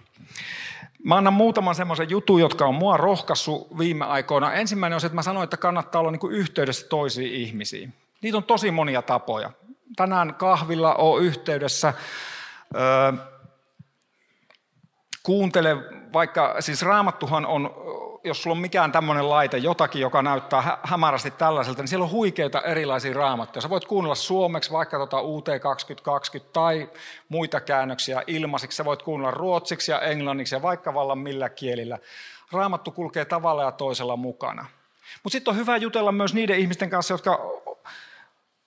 [1.04, 4.54] Mä annan muutaman semmoisen jutun, jotka on mua rohkaissut viime aikoina.
[4.54, 7.94] Ensimmäinen on se, että mä sanoin, että kannattaa olla niin yhteydessä toisiin ihmisiin.
[8.22, 9.52] Niitä on tosi monia tapoja.
[9.96, 11.94] Tänään kahvilla on yhteydessä.
[12.76, 13.14] Öö,
[15.24, 15.78] kuuntele,
[16.14, 17.70] vaikka siis raamattuhan on
[18.24, 22.62] jos sulla on mikään tämmöinen laite, jotakin, joka näyttää hämärästi tällaiselta, niin siellä on huikeita
[22.62, 23.62] erilaisia raamattuja.
[23.62, 26.90] Sä voit kuunnella suomeksi vaikka tuota UT 2020 tai
[27.30, 28.76] muita käännöksiä ilmaisiksi.
[28.76, 31.98] Sä voit kuunnella ruotsiksi ja englanniksi ja vaikka vallan millä kielillä.
[32.52, 34.66] Raamattu kulkee tavalla ja toisella mukana.
[35.24, 37.40] Mutta sitten on hyvä jutella myös niiden ihmisten kanssa, jotka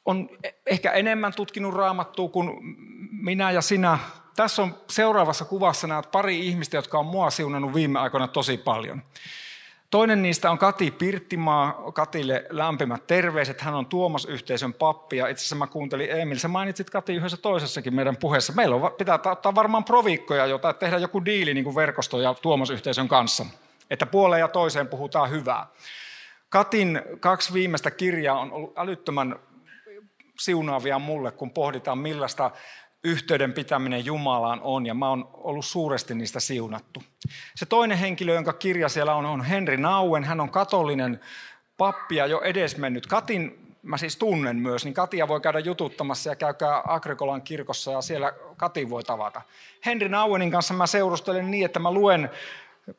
[0.04, 0.28] on
[0.66, 2.50] ehkä enemmän tutkinut raamattua kuin
[3.10, 3.98] minä ja sinä.
[4.36, 9.02] Tässä on seuraavassa kuvassa näet pari ihmistä, jotka on mua siunannut viime aikoina tosi paljon.
[9.90, 11.92] Toinen niistä on Kati Pirttimaa.
[11.92, 13.60] Katille lämpimät terveiset.
[13.60, 16.38] Hän on Tuomas-yhteisön pappi ja itse asiassa mä kuuntelin Emil.
[16.38, 18.52] Sä mainitsit Kati yhdessä toisessakin meidän puheessa.
[18.52, 23.08] Meillä on, pitää ottaa varmaan proviikkoja, jota tehdä joku diili niin kuin verkosto ja Tuomas-yhteisön
[23.08, 23.46] kanssa.
[23.90, 25.66] Että puoleen ja toiseen puhutaan hyvää.
[26.48, 29.36] Katin kaksi viimeistä kirjaa on ollut älyttömän
[30.38, 32.50] siunaavia mulle, kun pohditaan millaista
[33.04, 37.02] yhteyden pitäminen Jumalaan on, ja mä oon ollut suuresti niistä siunattu.
[37.54, 40.24] Se toinen henkilö, jonka kirja siellä on, on Henri Nauen.
[40.24, 41.20] Hän on katolinen
[41.76, 43.06] pappi ja jo edesmennyt.
[43.06, 48.00] Katin mä siis tunnen myös, niin Katia voi käydä jututtamassa ja käykää Agrikolan kirkossa ja
[48.00, 49.42] siellä Kati voi tavata.
[49.86, 52.30] Henri Nauenin kanssa mä seurustelen niin, että mä luen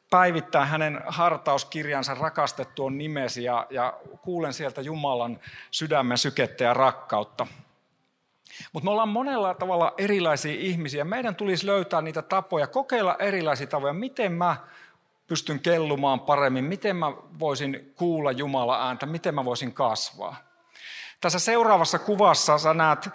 [0.09, 5.39] päivittää hänen hartauskirjansa Rakastettu on nimesi ja, ja kuulen sieltä Jumalan
[5.71, 7.47] sydämen sykettä ja rakkautta.
[8.73, 11.03] Mutta me ollaan monella tavalla erilaisia ihmisiä.
[11.03, 13.93] Meidän tulisi löytää niitä tapoja, kokeilla erilaisia tapoja.
[13.93, 14.57] Miten mä
[15.27, 20.35] pystyn kellumaan paremmin, miten mä voisin kuulla Jumala ääntä, miten mä voisin kasvaa.
[21.21, 23.09] Tässä seuraavassa kuvassa sä näet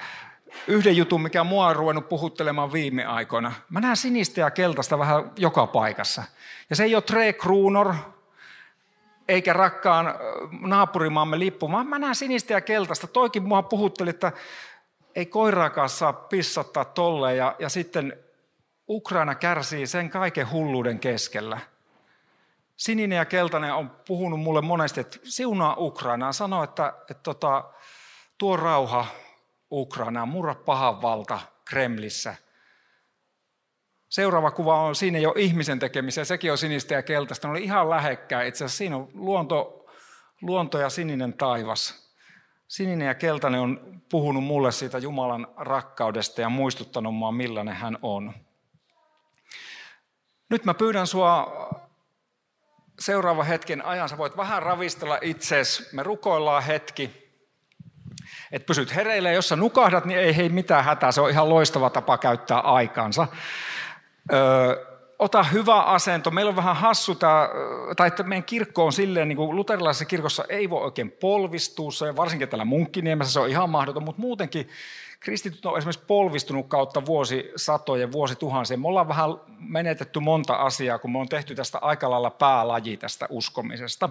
[0.67, 3.53] yhden jutun, mikä mua on ruvennut puhuttelemaan viime aikoina.
[3.69, 6.23] Mä näen sinistä ja keltaista vähän joka paikassa.
[6.71, 7.95] Ja se ei ole Tre Kruunor,
[9.29, 10.15] eikä rakkaan
[10.61, 13.07] naapurimaamme lippu, vaan mä näen sinistä ja keltaista.
[13.07, 14.33] Toikin mua puhutteli, että
[15.21, 18.25] ei koiraakaan saa pissottaa tolleen ja, ja sitten
[18.89, 21.61] Ukraina kärsii sen kaiken hulluuden keskellä.
[22.77, 27.65] Sininen ja keltainen on puhunut mulle monesti, että siunaa Ukrainaa, sanoo, että, että tota,
[28.39, 29.07] tuo rauha
[29.73, 32.35] Ukrainaan, murra pahan valta Kremlissä.
[34.09, 37.91] Seuraava kuva on, siinä jo ihmisen tekemisiä, sekin on sinistä ja keltaista, ne oli ihan
[37.91, 38.49] lähekkäin.
[38.49, 39.87] Itse asiassa siinä on luonto,
[40.43, 42.10] luonto ja sininen taivas.
[42.71, 48.33] Sininen ja keltainen on puhunut mulle siitä Jumalan rakkaudesta ja muistuttanut mua, millainen hän on.
[50.49, 51.69] Nyt mä pyydän sua
[52.99, 55.89] seuraava hetken ajan, sä voit vähän ravistella itseesi.
[55.93, 57.31] Me rukoillaan hetki,
[58.53, 59.31] että pysyt hereillä.
[59.31, 63.27] Jos sä nukahdat, niin ei hei mitään hätää, se on ihan loistava tapa käyttää aikaansa.
[64.33, 64.90] Öö,
[65.21, 66.31] ota hyvä asento.
[66.31, 67.49] Meillä on vähän hassu tämä,
[67.97, 72.17] tai että meidän kirkko on silleen, niin kuin luterilaisessa kirkossa ei voi oikein polvistua, se
[72.17, 74.69] varsinkin täällä Munkkiniemessä se on ihan mahdoton, mutta muutenkin
[75.21, 78.81] kristityt on esimerkiksi polvistunut kautta vuosisatojen, vuosituhansien.
[78.81, 83.27] Me ollaan vähän menetetty monta asiaa, kun me on tehty tästä aika lailla päälaji tästä
[83.31, 84.11] uskomisesta.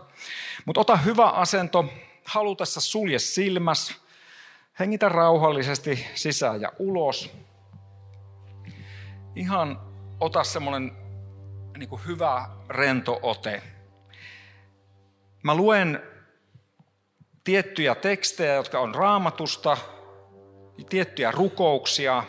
[0.65, 1.85] Mutta ota hyvä asento,
[2.25, 3.95] halutessa sulje silmäs,
[4.79, 7.31] hengitä rauhallisesti sisään ja ulos.
[9.35, 9.88] Ihan
[10.19, 10.91] ota semmoinen
[11.77, 13.61] niin kuin hyvä rento ote.
[15.43, 16.03] Mä luen
[17.43, 19.77] tiettyjä tekstejä, jotka on raamatusta,
[20.89, 22.23] tiettyjä rukouksia.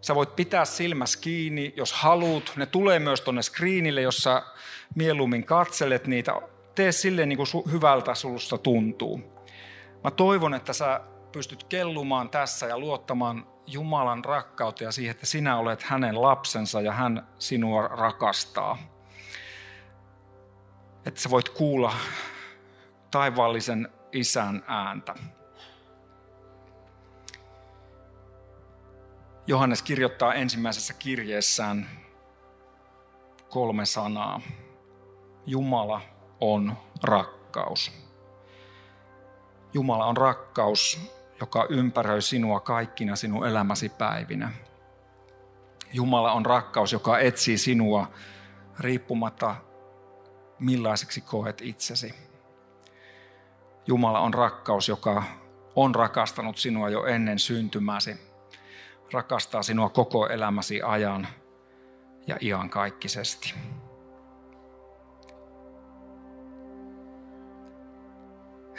[0.00, 2.52] Sä voit pitää silmäs kiinni, jos haluat.
[2.56, 4.42] Ne tulee myös tuonne screenille, jossa
[4.94, 6.34] mieluummin katselet niitä.
[6.74, 9.22] Tee silleen niin kuin hyvältä sulusta tuntuu.
[10.04, 11.00] Mä toivon, että sä
[11.32, 16.92] pystyt kellumaan tässä ja luottamaan Jumalan rakkautta ja siihen, että sinä olet hänen lapsensa ja
[16.92, 18.78] hän sinua rakastaa.
[21.06, 21.92] Että sä voit kuulla
[23.10, 25.14] taivaallisen isän ääntä.
[29.46, 31.88] Johannes kirjoittaa ensimmäisessä kirjeessään
[33.48, 34.40] kolme sanaa.
[35.46, 36.00] Jumala
[36.40, 37.92] on rakkaus.
[39.74, 44.52] Jumala on rakkaus, joka ympäröi sinua kaikkina sinun elämäsi päivinä.
[45.92, 48.10] Jumala on rakkaus, joka etsii sinua
[48.78, 49.56] riippumatta
[50.58, 52.14] millaiseksi koet itsesi.
[53.86, 55.22] Jumala on rakkaus, joka
[55.76, 58.28] on rakastanut sinua jo ennen syntymäsi
[59.12, 61.28] rakastaa sinua koko elämäsi ajan
[62.26, 63.54] ja iankaikkisesti.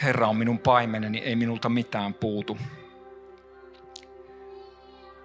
[0.04, 2.58] Herra on minun paimeneni, ei minulta mitään puutu.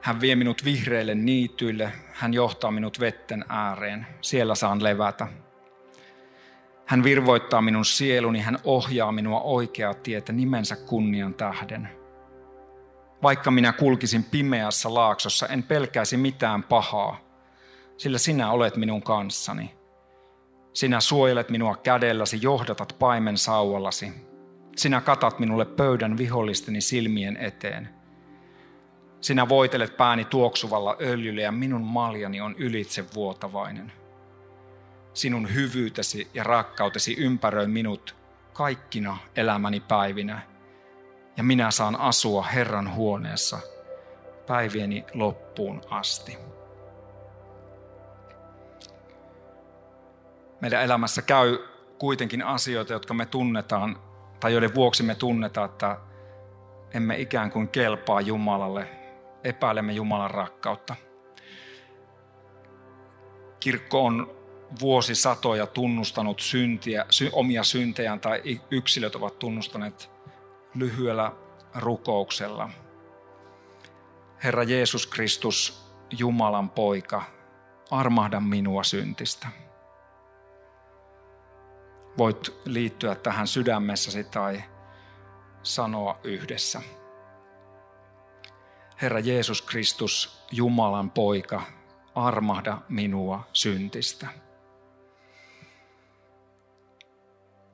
[0.00, 5.26] Hän vie minut vihreille niityille, hän johtaa minut vetten ääreen, siellä saan levätä.
[6.86, 11.88] Hän virvoittaa minun sieluni, hän ohjaa minua oikeaa tietä nimensä kunnian tähden–
[13.24, 17.20] vaikka minä kulkisin pimeässä laaksossa, en pelkäisi mitään pahaa,
[17.96, 19.74] sillä sinä olet minun kanssani.
[20.72, 24.12] Sinä suojelet minua kädelläsi, johdatat paimen sauvallasi.
[24.76, 27.88] Sinä katat minulle pöydän vihollisteni silmien eteen.
[29.20, 33.92] Sinä voitelet pääni tuoksuvalla öljyllä ja minun maljani on ylitse vuotavainen.
[35.14, 38.16] Sinun hyvyytesi ja rakkautesi ympäröi minut
[38.52, 40.42] kaikkina elämäni päivinä–
[41.36, 43.58] ja minä saan asua Herran huoneessa
[44.46, 46.38] päivieni loppuun asti.
[50.60, 51.58] Meidän elämässä käy
[51.98, 53.98] kuitenkin asioita, jotka me tunnetaan,
[54.44, 55.98] tai joiden vuoksi me tunnetaan, että
[56.94, 58.88] emme ikään kuin kelpaa Jumalalle,
[59.44, 60.96] epäilemme Jumalan rakkautta.
[63.60, 64.36] Kirkko on
[64.80, 70.10] vuosisatoja tunnustanut syntiä, sy, omia syntejään tai yksilöt ovat tunnustaneet
[70.74, 71.32] lyhyellä
[71.74, 72.70] rukouksella.
[74.44, 75.86] Herra Jeesus Kristus,
[76.18, 77.22] Jumalan poika,
[77.90, 79.63] armahda minua syntistä.
[82.18, 84.64] Voit liittyä tähän sydämessäsi tai
[85.62, 86.80] sanoa yhdessä.
[89.02, 91.62] Herra Jeesus Kristus, Jumalan poika,
[92.14, 94.26] armahda minua syntistä.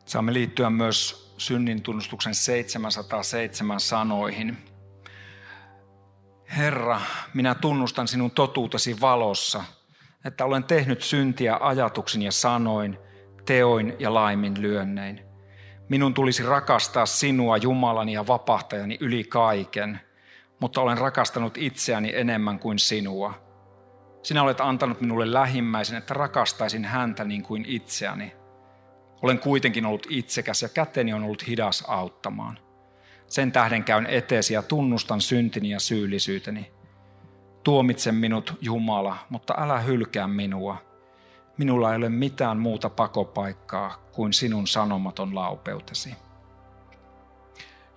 [0.05, 4.59] Saamme liittyä myös synnin tunnustuksen 707 sanoihin.
[6.57, 7.01] Herra,
[7.35, 9.65] minä tunnustan sinun totuutesi valossa,
[10.25, 12.99] että olen tehnyt syntiä ajatuksin ja sanoin,
[13.45, 15.21] teoin ja laimin lyönnein.
[15.89, 20.01] Minun tulisi rakastaa sinua Jumalani ja vapahtajani yli kaiken,
[20.61, 23.35] mutta olen rakastanut itseäni enemmän kuin sinua.
[24.23, 28.33] Sinä olet antanut minulle lähimmäisen, että rakastaisin häntä niin kuin itseäni.
[29.23, 32.59] Olen kuitenkin ollut itsekäs ja käteni on ollut hidas auttamaan.
[33.27, 36.73] Sen tähden käyn eteesi ja tunnustan syntini ja syyllisyyteni.
[37.63, 40.90] Tuomitse minut, Jumala, mutta älä hylkää minua.
[41.61, 46.15] Minulla ei ole mitään muuta pakopaikkaa kuin sinun sanomaton laupeutesi.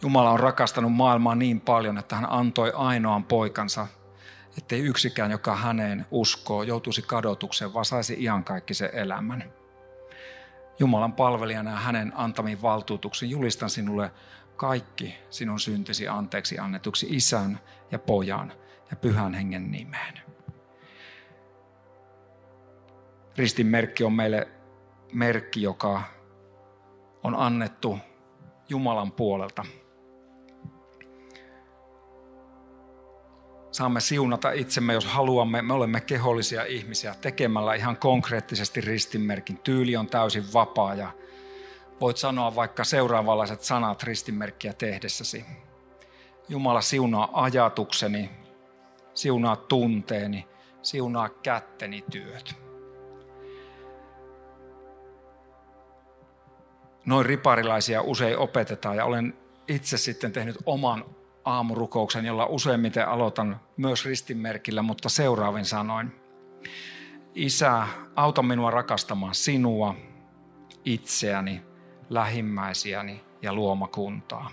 [0.01, 3.87] Jumala on rakastanut maailmaa niin paljon, että hän antoi ainoan poikansa,
[4.57, 9.43] ettei yksikään, joka häneen uskoo, joutuisi kadotukseen, vaan saisi iankaikkisen elämän.
[10.79, 14.11] Jumalan palvelijana ja hänen antamiin valtuutuksen julistan sinulle
[14.55, 17.59] kaikki sinun syntisi anteeksi annetuksi isän
[17.91, 18.53] ja pojan
[18.91, 20.32] ja pyhän hengen nimeen.
[23.37, 24.47] Ristin merkki on meille
[25.13, 26.03] merkki, joka
[27.23, 27.99] on annettu
[28.69, 29.65] Jumalan puolelta.
[33.71, 35.61] Saamme siunata itsemme, jos haluamme.
[35.61, 39.57] Me olemme kehollisia ihmisiä tekemällä ihan konkreettisesti ristinmerkin.
[39.57, 41.11] Tyyli on täysin vapaa ja
[42.01, 45.45] voit sanoa vaikka seuraavanlaiset sanat ristinmerkkiä tehdessäsi.
[46.49, 48.29] Jumala siunaa ajatukseni,
[49.13, 50.47] siunaa tunteeni,
[50.81, 52.62] siunaa kätteni työt.
[57.05, 59.33] Noin riparilaisia usein opetetaan ja olen
[59.67, 61.05] itse sitten tehnyt oman
[61.45, 66.11] aamurukouksen, jolla useimmiten aloitan myös ristinmerkillä, mutta seuraavin sanoin.
[67.35, 69.95] Isä, auta minua rakastamaan sinua,
[70.85, 71.61] itseäni,
[72.09, 74.51] lähimmäisiäni ja luomakuntaa.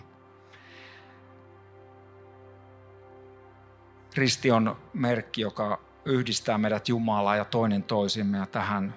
[4.17, 8.95] Risti on merkki, joka yhdistää meidät Jumalaa ja toinen toisimme ja tähän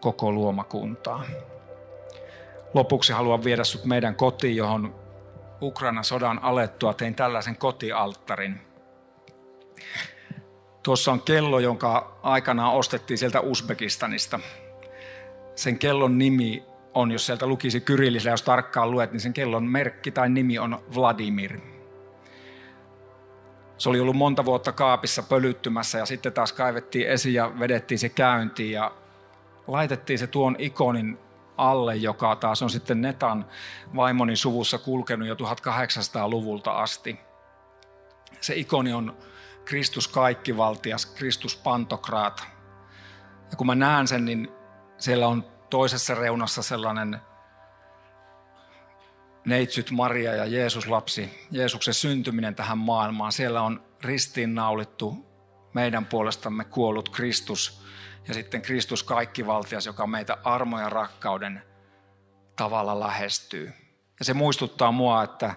[0.00, 1.24] koko luomakuntaan.
[2.74, 4.94] Lopuksi haluan viedä sut meidän kotiin, johon
[5.62, 8.60] Ukrainan sodan alettua tein tällaisen kotialttarin.
[10.82, 14.40] Tuossa on kello, jonka aikanaan ostettiin sieltä Uzbekistanista.
[15.54, 16.62] Sen kellon nimi
[16.94, 20.78] on, jos sieltä lukisi kyrillisellä, jos tarkkaan luet, niin sen kellon merkki tai nimi on
[20.94, 21.60] Vladimir.
[23.78, 28.08] Se oli ollut monta vuotta kaapissa pölyttymässä ja sitten taas kaivettiin esiin ja vedettiin se
[28.08, 28.92] käyntiin ja
[29.66, 31.18] laitettiin se tuon ikonin
[31.58, 33.46] alle, joka taas on sitten Netan
[33.96, 37.18] vaimonin suvussa kulkenut jo 1800-luvulta asti.
[38.40, 39.16] Se ikoni on
[39.64, 42.44] Kristus kaikkivaltias, Kristus pantokraat.
[43.50, 44.48] Ja kun mä näen sen, niin
[44.98, 47.20] siellä on toisessa reunassa sellainen
[49.46, 53.32] neitsyt Maria ja Jeesus lapsi, Jeesuksen syntyminen tähän maailmaan.
[53.32, 55.26] Siellä on ristiinnaulittu
[55.74, 57.84] meidän puolestamme kuollut Kristus
[58.28, 61.62] ja sitten Kristus kaikkivaltias, joka meitä armo ja rakkauden
[62.56, 63.72] tavalla lähestyy.
[64.18, 65.54] Ja se muistuttaa mua, että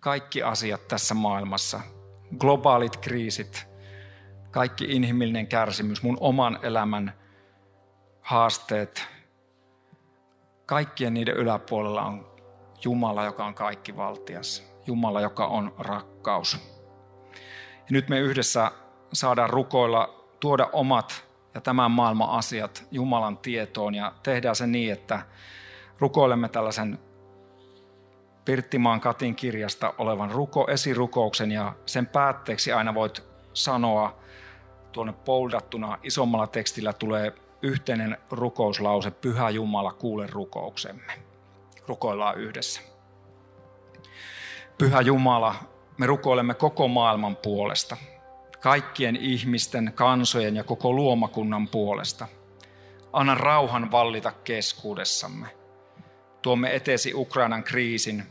[0.00, 1.80] kaikki asiat tässä maailmassa,
[2.38, 3.68] globaalit kriisit,
[4.50, 7.12] kaikki inhimillinen kärsimys, mun oman elämän
[8.20, 9.08] haasteet,
[10.66, 12.32] kaikkien niiden yläpuolella on
[12.84, 14.72] Jumala, joka on kaikkivaltias.
[14.86, 16.58] Jumala, joka on rakkaus.
[17.76, 18.72] Ja nyt me yhdessä
[19.12, 25.22] saadaan rukoilla, tuoda omat ja tämän maailman asiat Jumalan tietoon ja tehdään se niin, että
[25.98, 26.98] rukoilemme tällaisen
[28.44, 34.16] Pirttimaan Katin kirjasta olevan ruko, esirukouksen ja sen päätteeksi aina voit sanoa
[34.92, 37.32] tuonne poldattuna isommalla tekstillä tulee
[37.62, 41.12] yhteinen rukouslause, Pyhä Jumala, kuule rukouksemme.
[41.86, 42.80] Rukoillaan yhdessä.
[44.78, 45.54] Pyhä Jumala,
[45.98, 47.96] me rukoilemme koko maailman puolesta–
[48.62, 52.28] kaikkien ihmisten, kansojen ja koko luomakunnan puolesta.
[53.12, 55.46] Anna rauhan vallita keskuudessamme.
[56.42, 58.24] Tuomme etesi Ukrainan kriisin.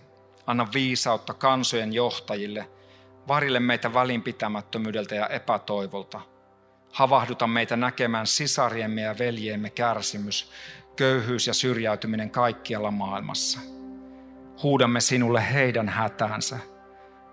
[0.47, 2.67] Anna viisautta kansojen johtajille.
[3.27, 6.21] Varille meitä välinpitämättömyydeltä ja epätoivolta.
[6.91, 10.51] Havahduta meitä näkemään sisariemme ja veljeemme kärsimys,
[10.95, 13.59] köyhyys ja syrjäytyminen kaikkialla maailmassa.
[14.63, 16.59] Huudamme sinulle heidän hätäänsä–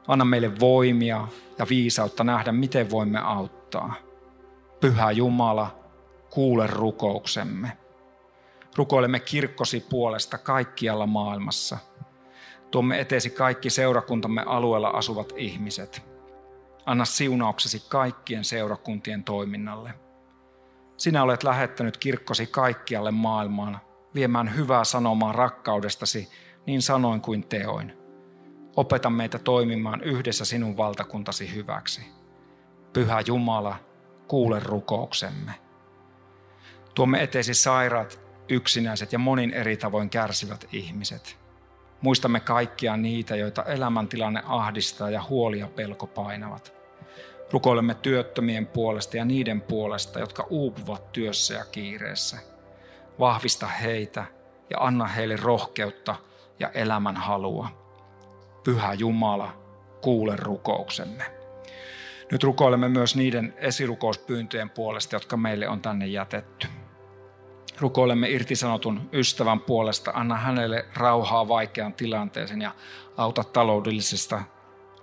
[0.08, 1.28] Anna meille voimia
[1.58, 3.94] ja viisautta nähdä, miten voimme auttaa.
[4.80, 5.78] Pyhä Jumala,
[6.30, 7.72] kuule rukouksemme.
[8.76, 11.78] Rukoilemme kirkkosi puolesta kaikkialla maailmassa.
[12.70, 16.02] Tuomme eteesi kaikki seurakuntamme alueella asuvat ihmiset.
[16.86, 19.94] Anna siunauksesi kaikkien seurakuntien toiminnalle.
[20.96, 23.80] Sinä olet lähettänyt kirkkosi kaikkialle maailmaan
[24.14, 26.28] viemään hyvää sanomaa rakkaudestasi
[26.66, 27.97] niin sanoin kuin teoin.
[28.78, 32.00] Opeta meitä toimimaan yhdessä sinun valtakuntasi hyväksi.
[32.92, 33.76] Pyhä Jumala,
[34.28, 35.52] kuule rukouksemme.
[36.94, 41.38] Tuomme eteesi sairaat, yksinäiset ja monin eri tavoin kärsivät ihmiset.
[42.00, 46.72] Muistamme kaikkia niitä, joita elämäntilanne ahdistaa ja huoli ja pelko painavat.
[47.52, 52.38] Rukoilemme työttömien puolesta ja niiden puolesta, jotka uupuvat työssä ja kiireessä.
[53.18, 54.24] Vahvista heitä
[54.70, 56.16] ja anna heille rohkeutta
[56.58, 57.87] ja elämän halua.
[58.68, 59.52] Pyhä Jumala,
[60.00, 61.24] kuule rukouksemme.
[62.32, 66.68] Nyt rukoilemme myös niiden esirukouspyyntöjen puolesta, jotka meille on tänne jätetty.
[67.80, 72.74] Rukoilemme irtisanotun ystävän puolesta, anna hänelle rauhaa vaikean tilanteeseen ja
[73.16, 74.42] auta taloudellisista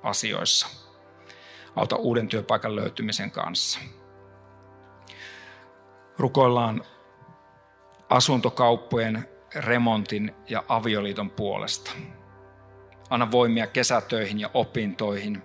[0.04, 0.68] asioissa.
[1.76, 3.80] Auta uuden työpaikan löytymisen kanssa.
[6.18, 6.84] Rukoillaan
[8.10, 11.92] asuntokauppojen remontin ja avioliiton puolesta.
[13.10, 15.44] Anna voimia kesätöihin ja opintoihin.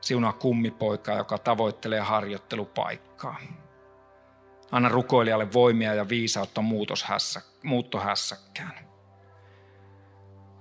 [0.00, 3.36] Siunaa kummipoikaa, joka tavoittelee harjoittelupaikkaa.
[4.70, 6.60] Anna rukoilijalle voimia ja viisautta
[7.62, 8.86] muuttohässäkkään.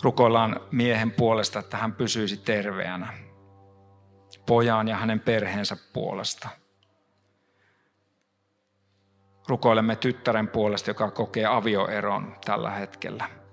[0.03, 3.13] Rukoillaan miehen puolesta, että hän pysyisi terveänä.
[4.45, 6.49] Pojan ja hänen perheensä puolesta.
[9.47, 13.44] Rukoilemme tyttären puolesta, joka kokee avioeron tällä hetkellä.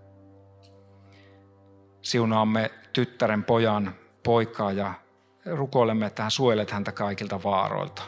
[2.03, 4.94] Siunaamme tyttären pojan poikaa ja
[5.46, 8.03] rukoilemme, että hän suojelet häntä kaikilta vaaroilta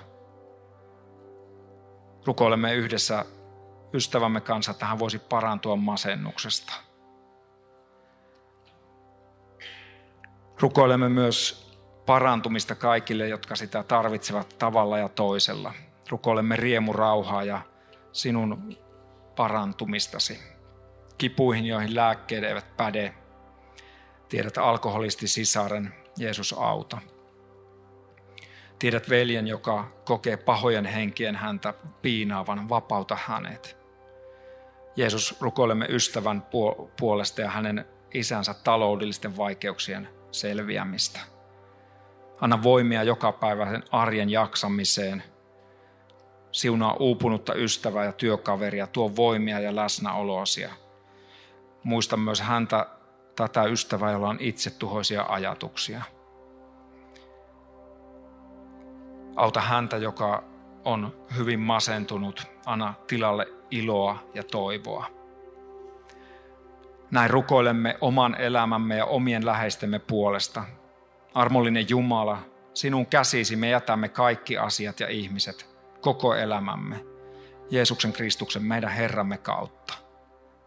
[2.27, 3.25] rukoilemme yhdessä
[3.95, 6.73] ystävämme kanssa, että hän voisi parantua masennuksesta.
[10.61, 11.71] Rukoilemme myös
[12.07, 15.75] parantumista kaikille, jotka sitä tarvitsevat tavalla ja toisella.
[16.11, 17.61] Rukoilemme riemurauhaa ja
[18.13, 18.77] sinun
[19.37, 20.41] parantumistasi.
[21.19, 23.15] Kipuihin, joihin lääkkeet eivät päde.
[24.29, 26.99] Tiedät alkoholisti sisaren, Jeesus auta.
[28.79, 33.77] Tiedät veljen, joka kokee pahojen henkien häntä piinaavan, vapauta hänet.
[34.97, 36.47] Jeesus, rukoilemme ystävän
[37.01, 41.21] puolesta ja hänen isänsä taloudellisten vaikeuksien selviämistä.
[42.41, 45.23] Anna voimia joka päiväisen arjen jaksamiseen.
[46.53, 50.73] Siunaa uupunutta ystävää ja työkaveria, tuo voimia ja läsnäoloasia.
[51.85, 52.87] Muista myös häntä,
[53.37, 56.03] tätä ystävää, jolla on itse tuhoisia ajatuksia–
[59.37, 60.45] Auta häntä, joka
[60.85, 62.47] on hyvin masentunut.
[62.67, 65.07] Anna tilalle iloa ja toivoa.
[67.11, 70.65] Näin rukoilemme oman elämämme ja omien läheistemme puolesta.
[71.35, 72.39] Armollinen Jumala,
[72.75, 77.05] sinun käsisi me jätämme kaikki asiat ja ihmiset, koko elämämme,
[77.71, 79.95] Jeesuksen Kristuksen meidän Herramme kautta.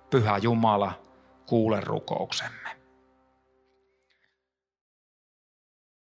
[0.09, 0.91] Pyhä Jumala,
[1.47, 2.76] kuule rukouksemme.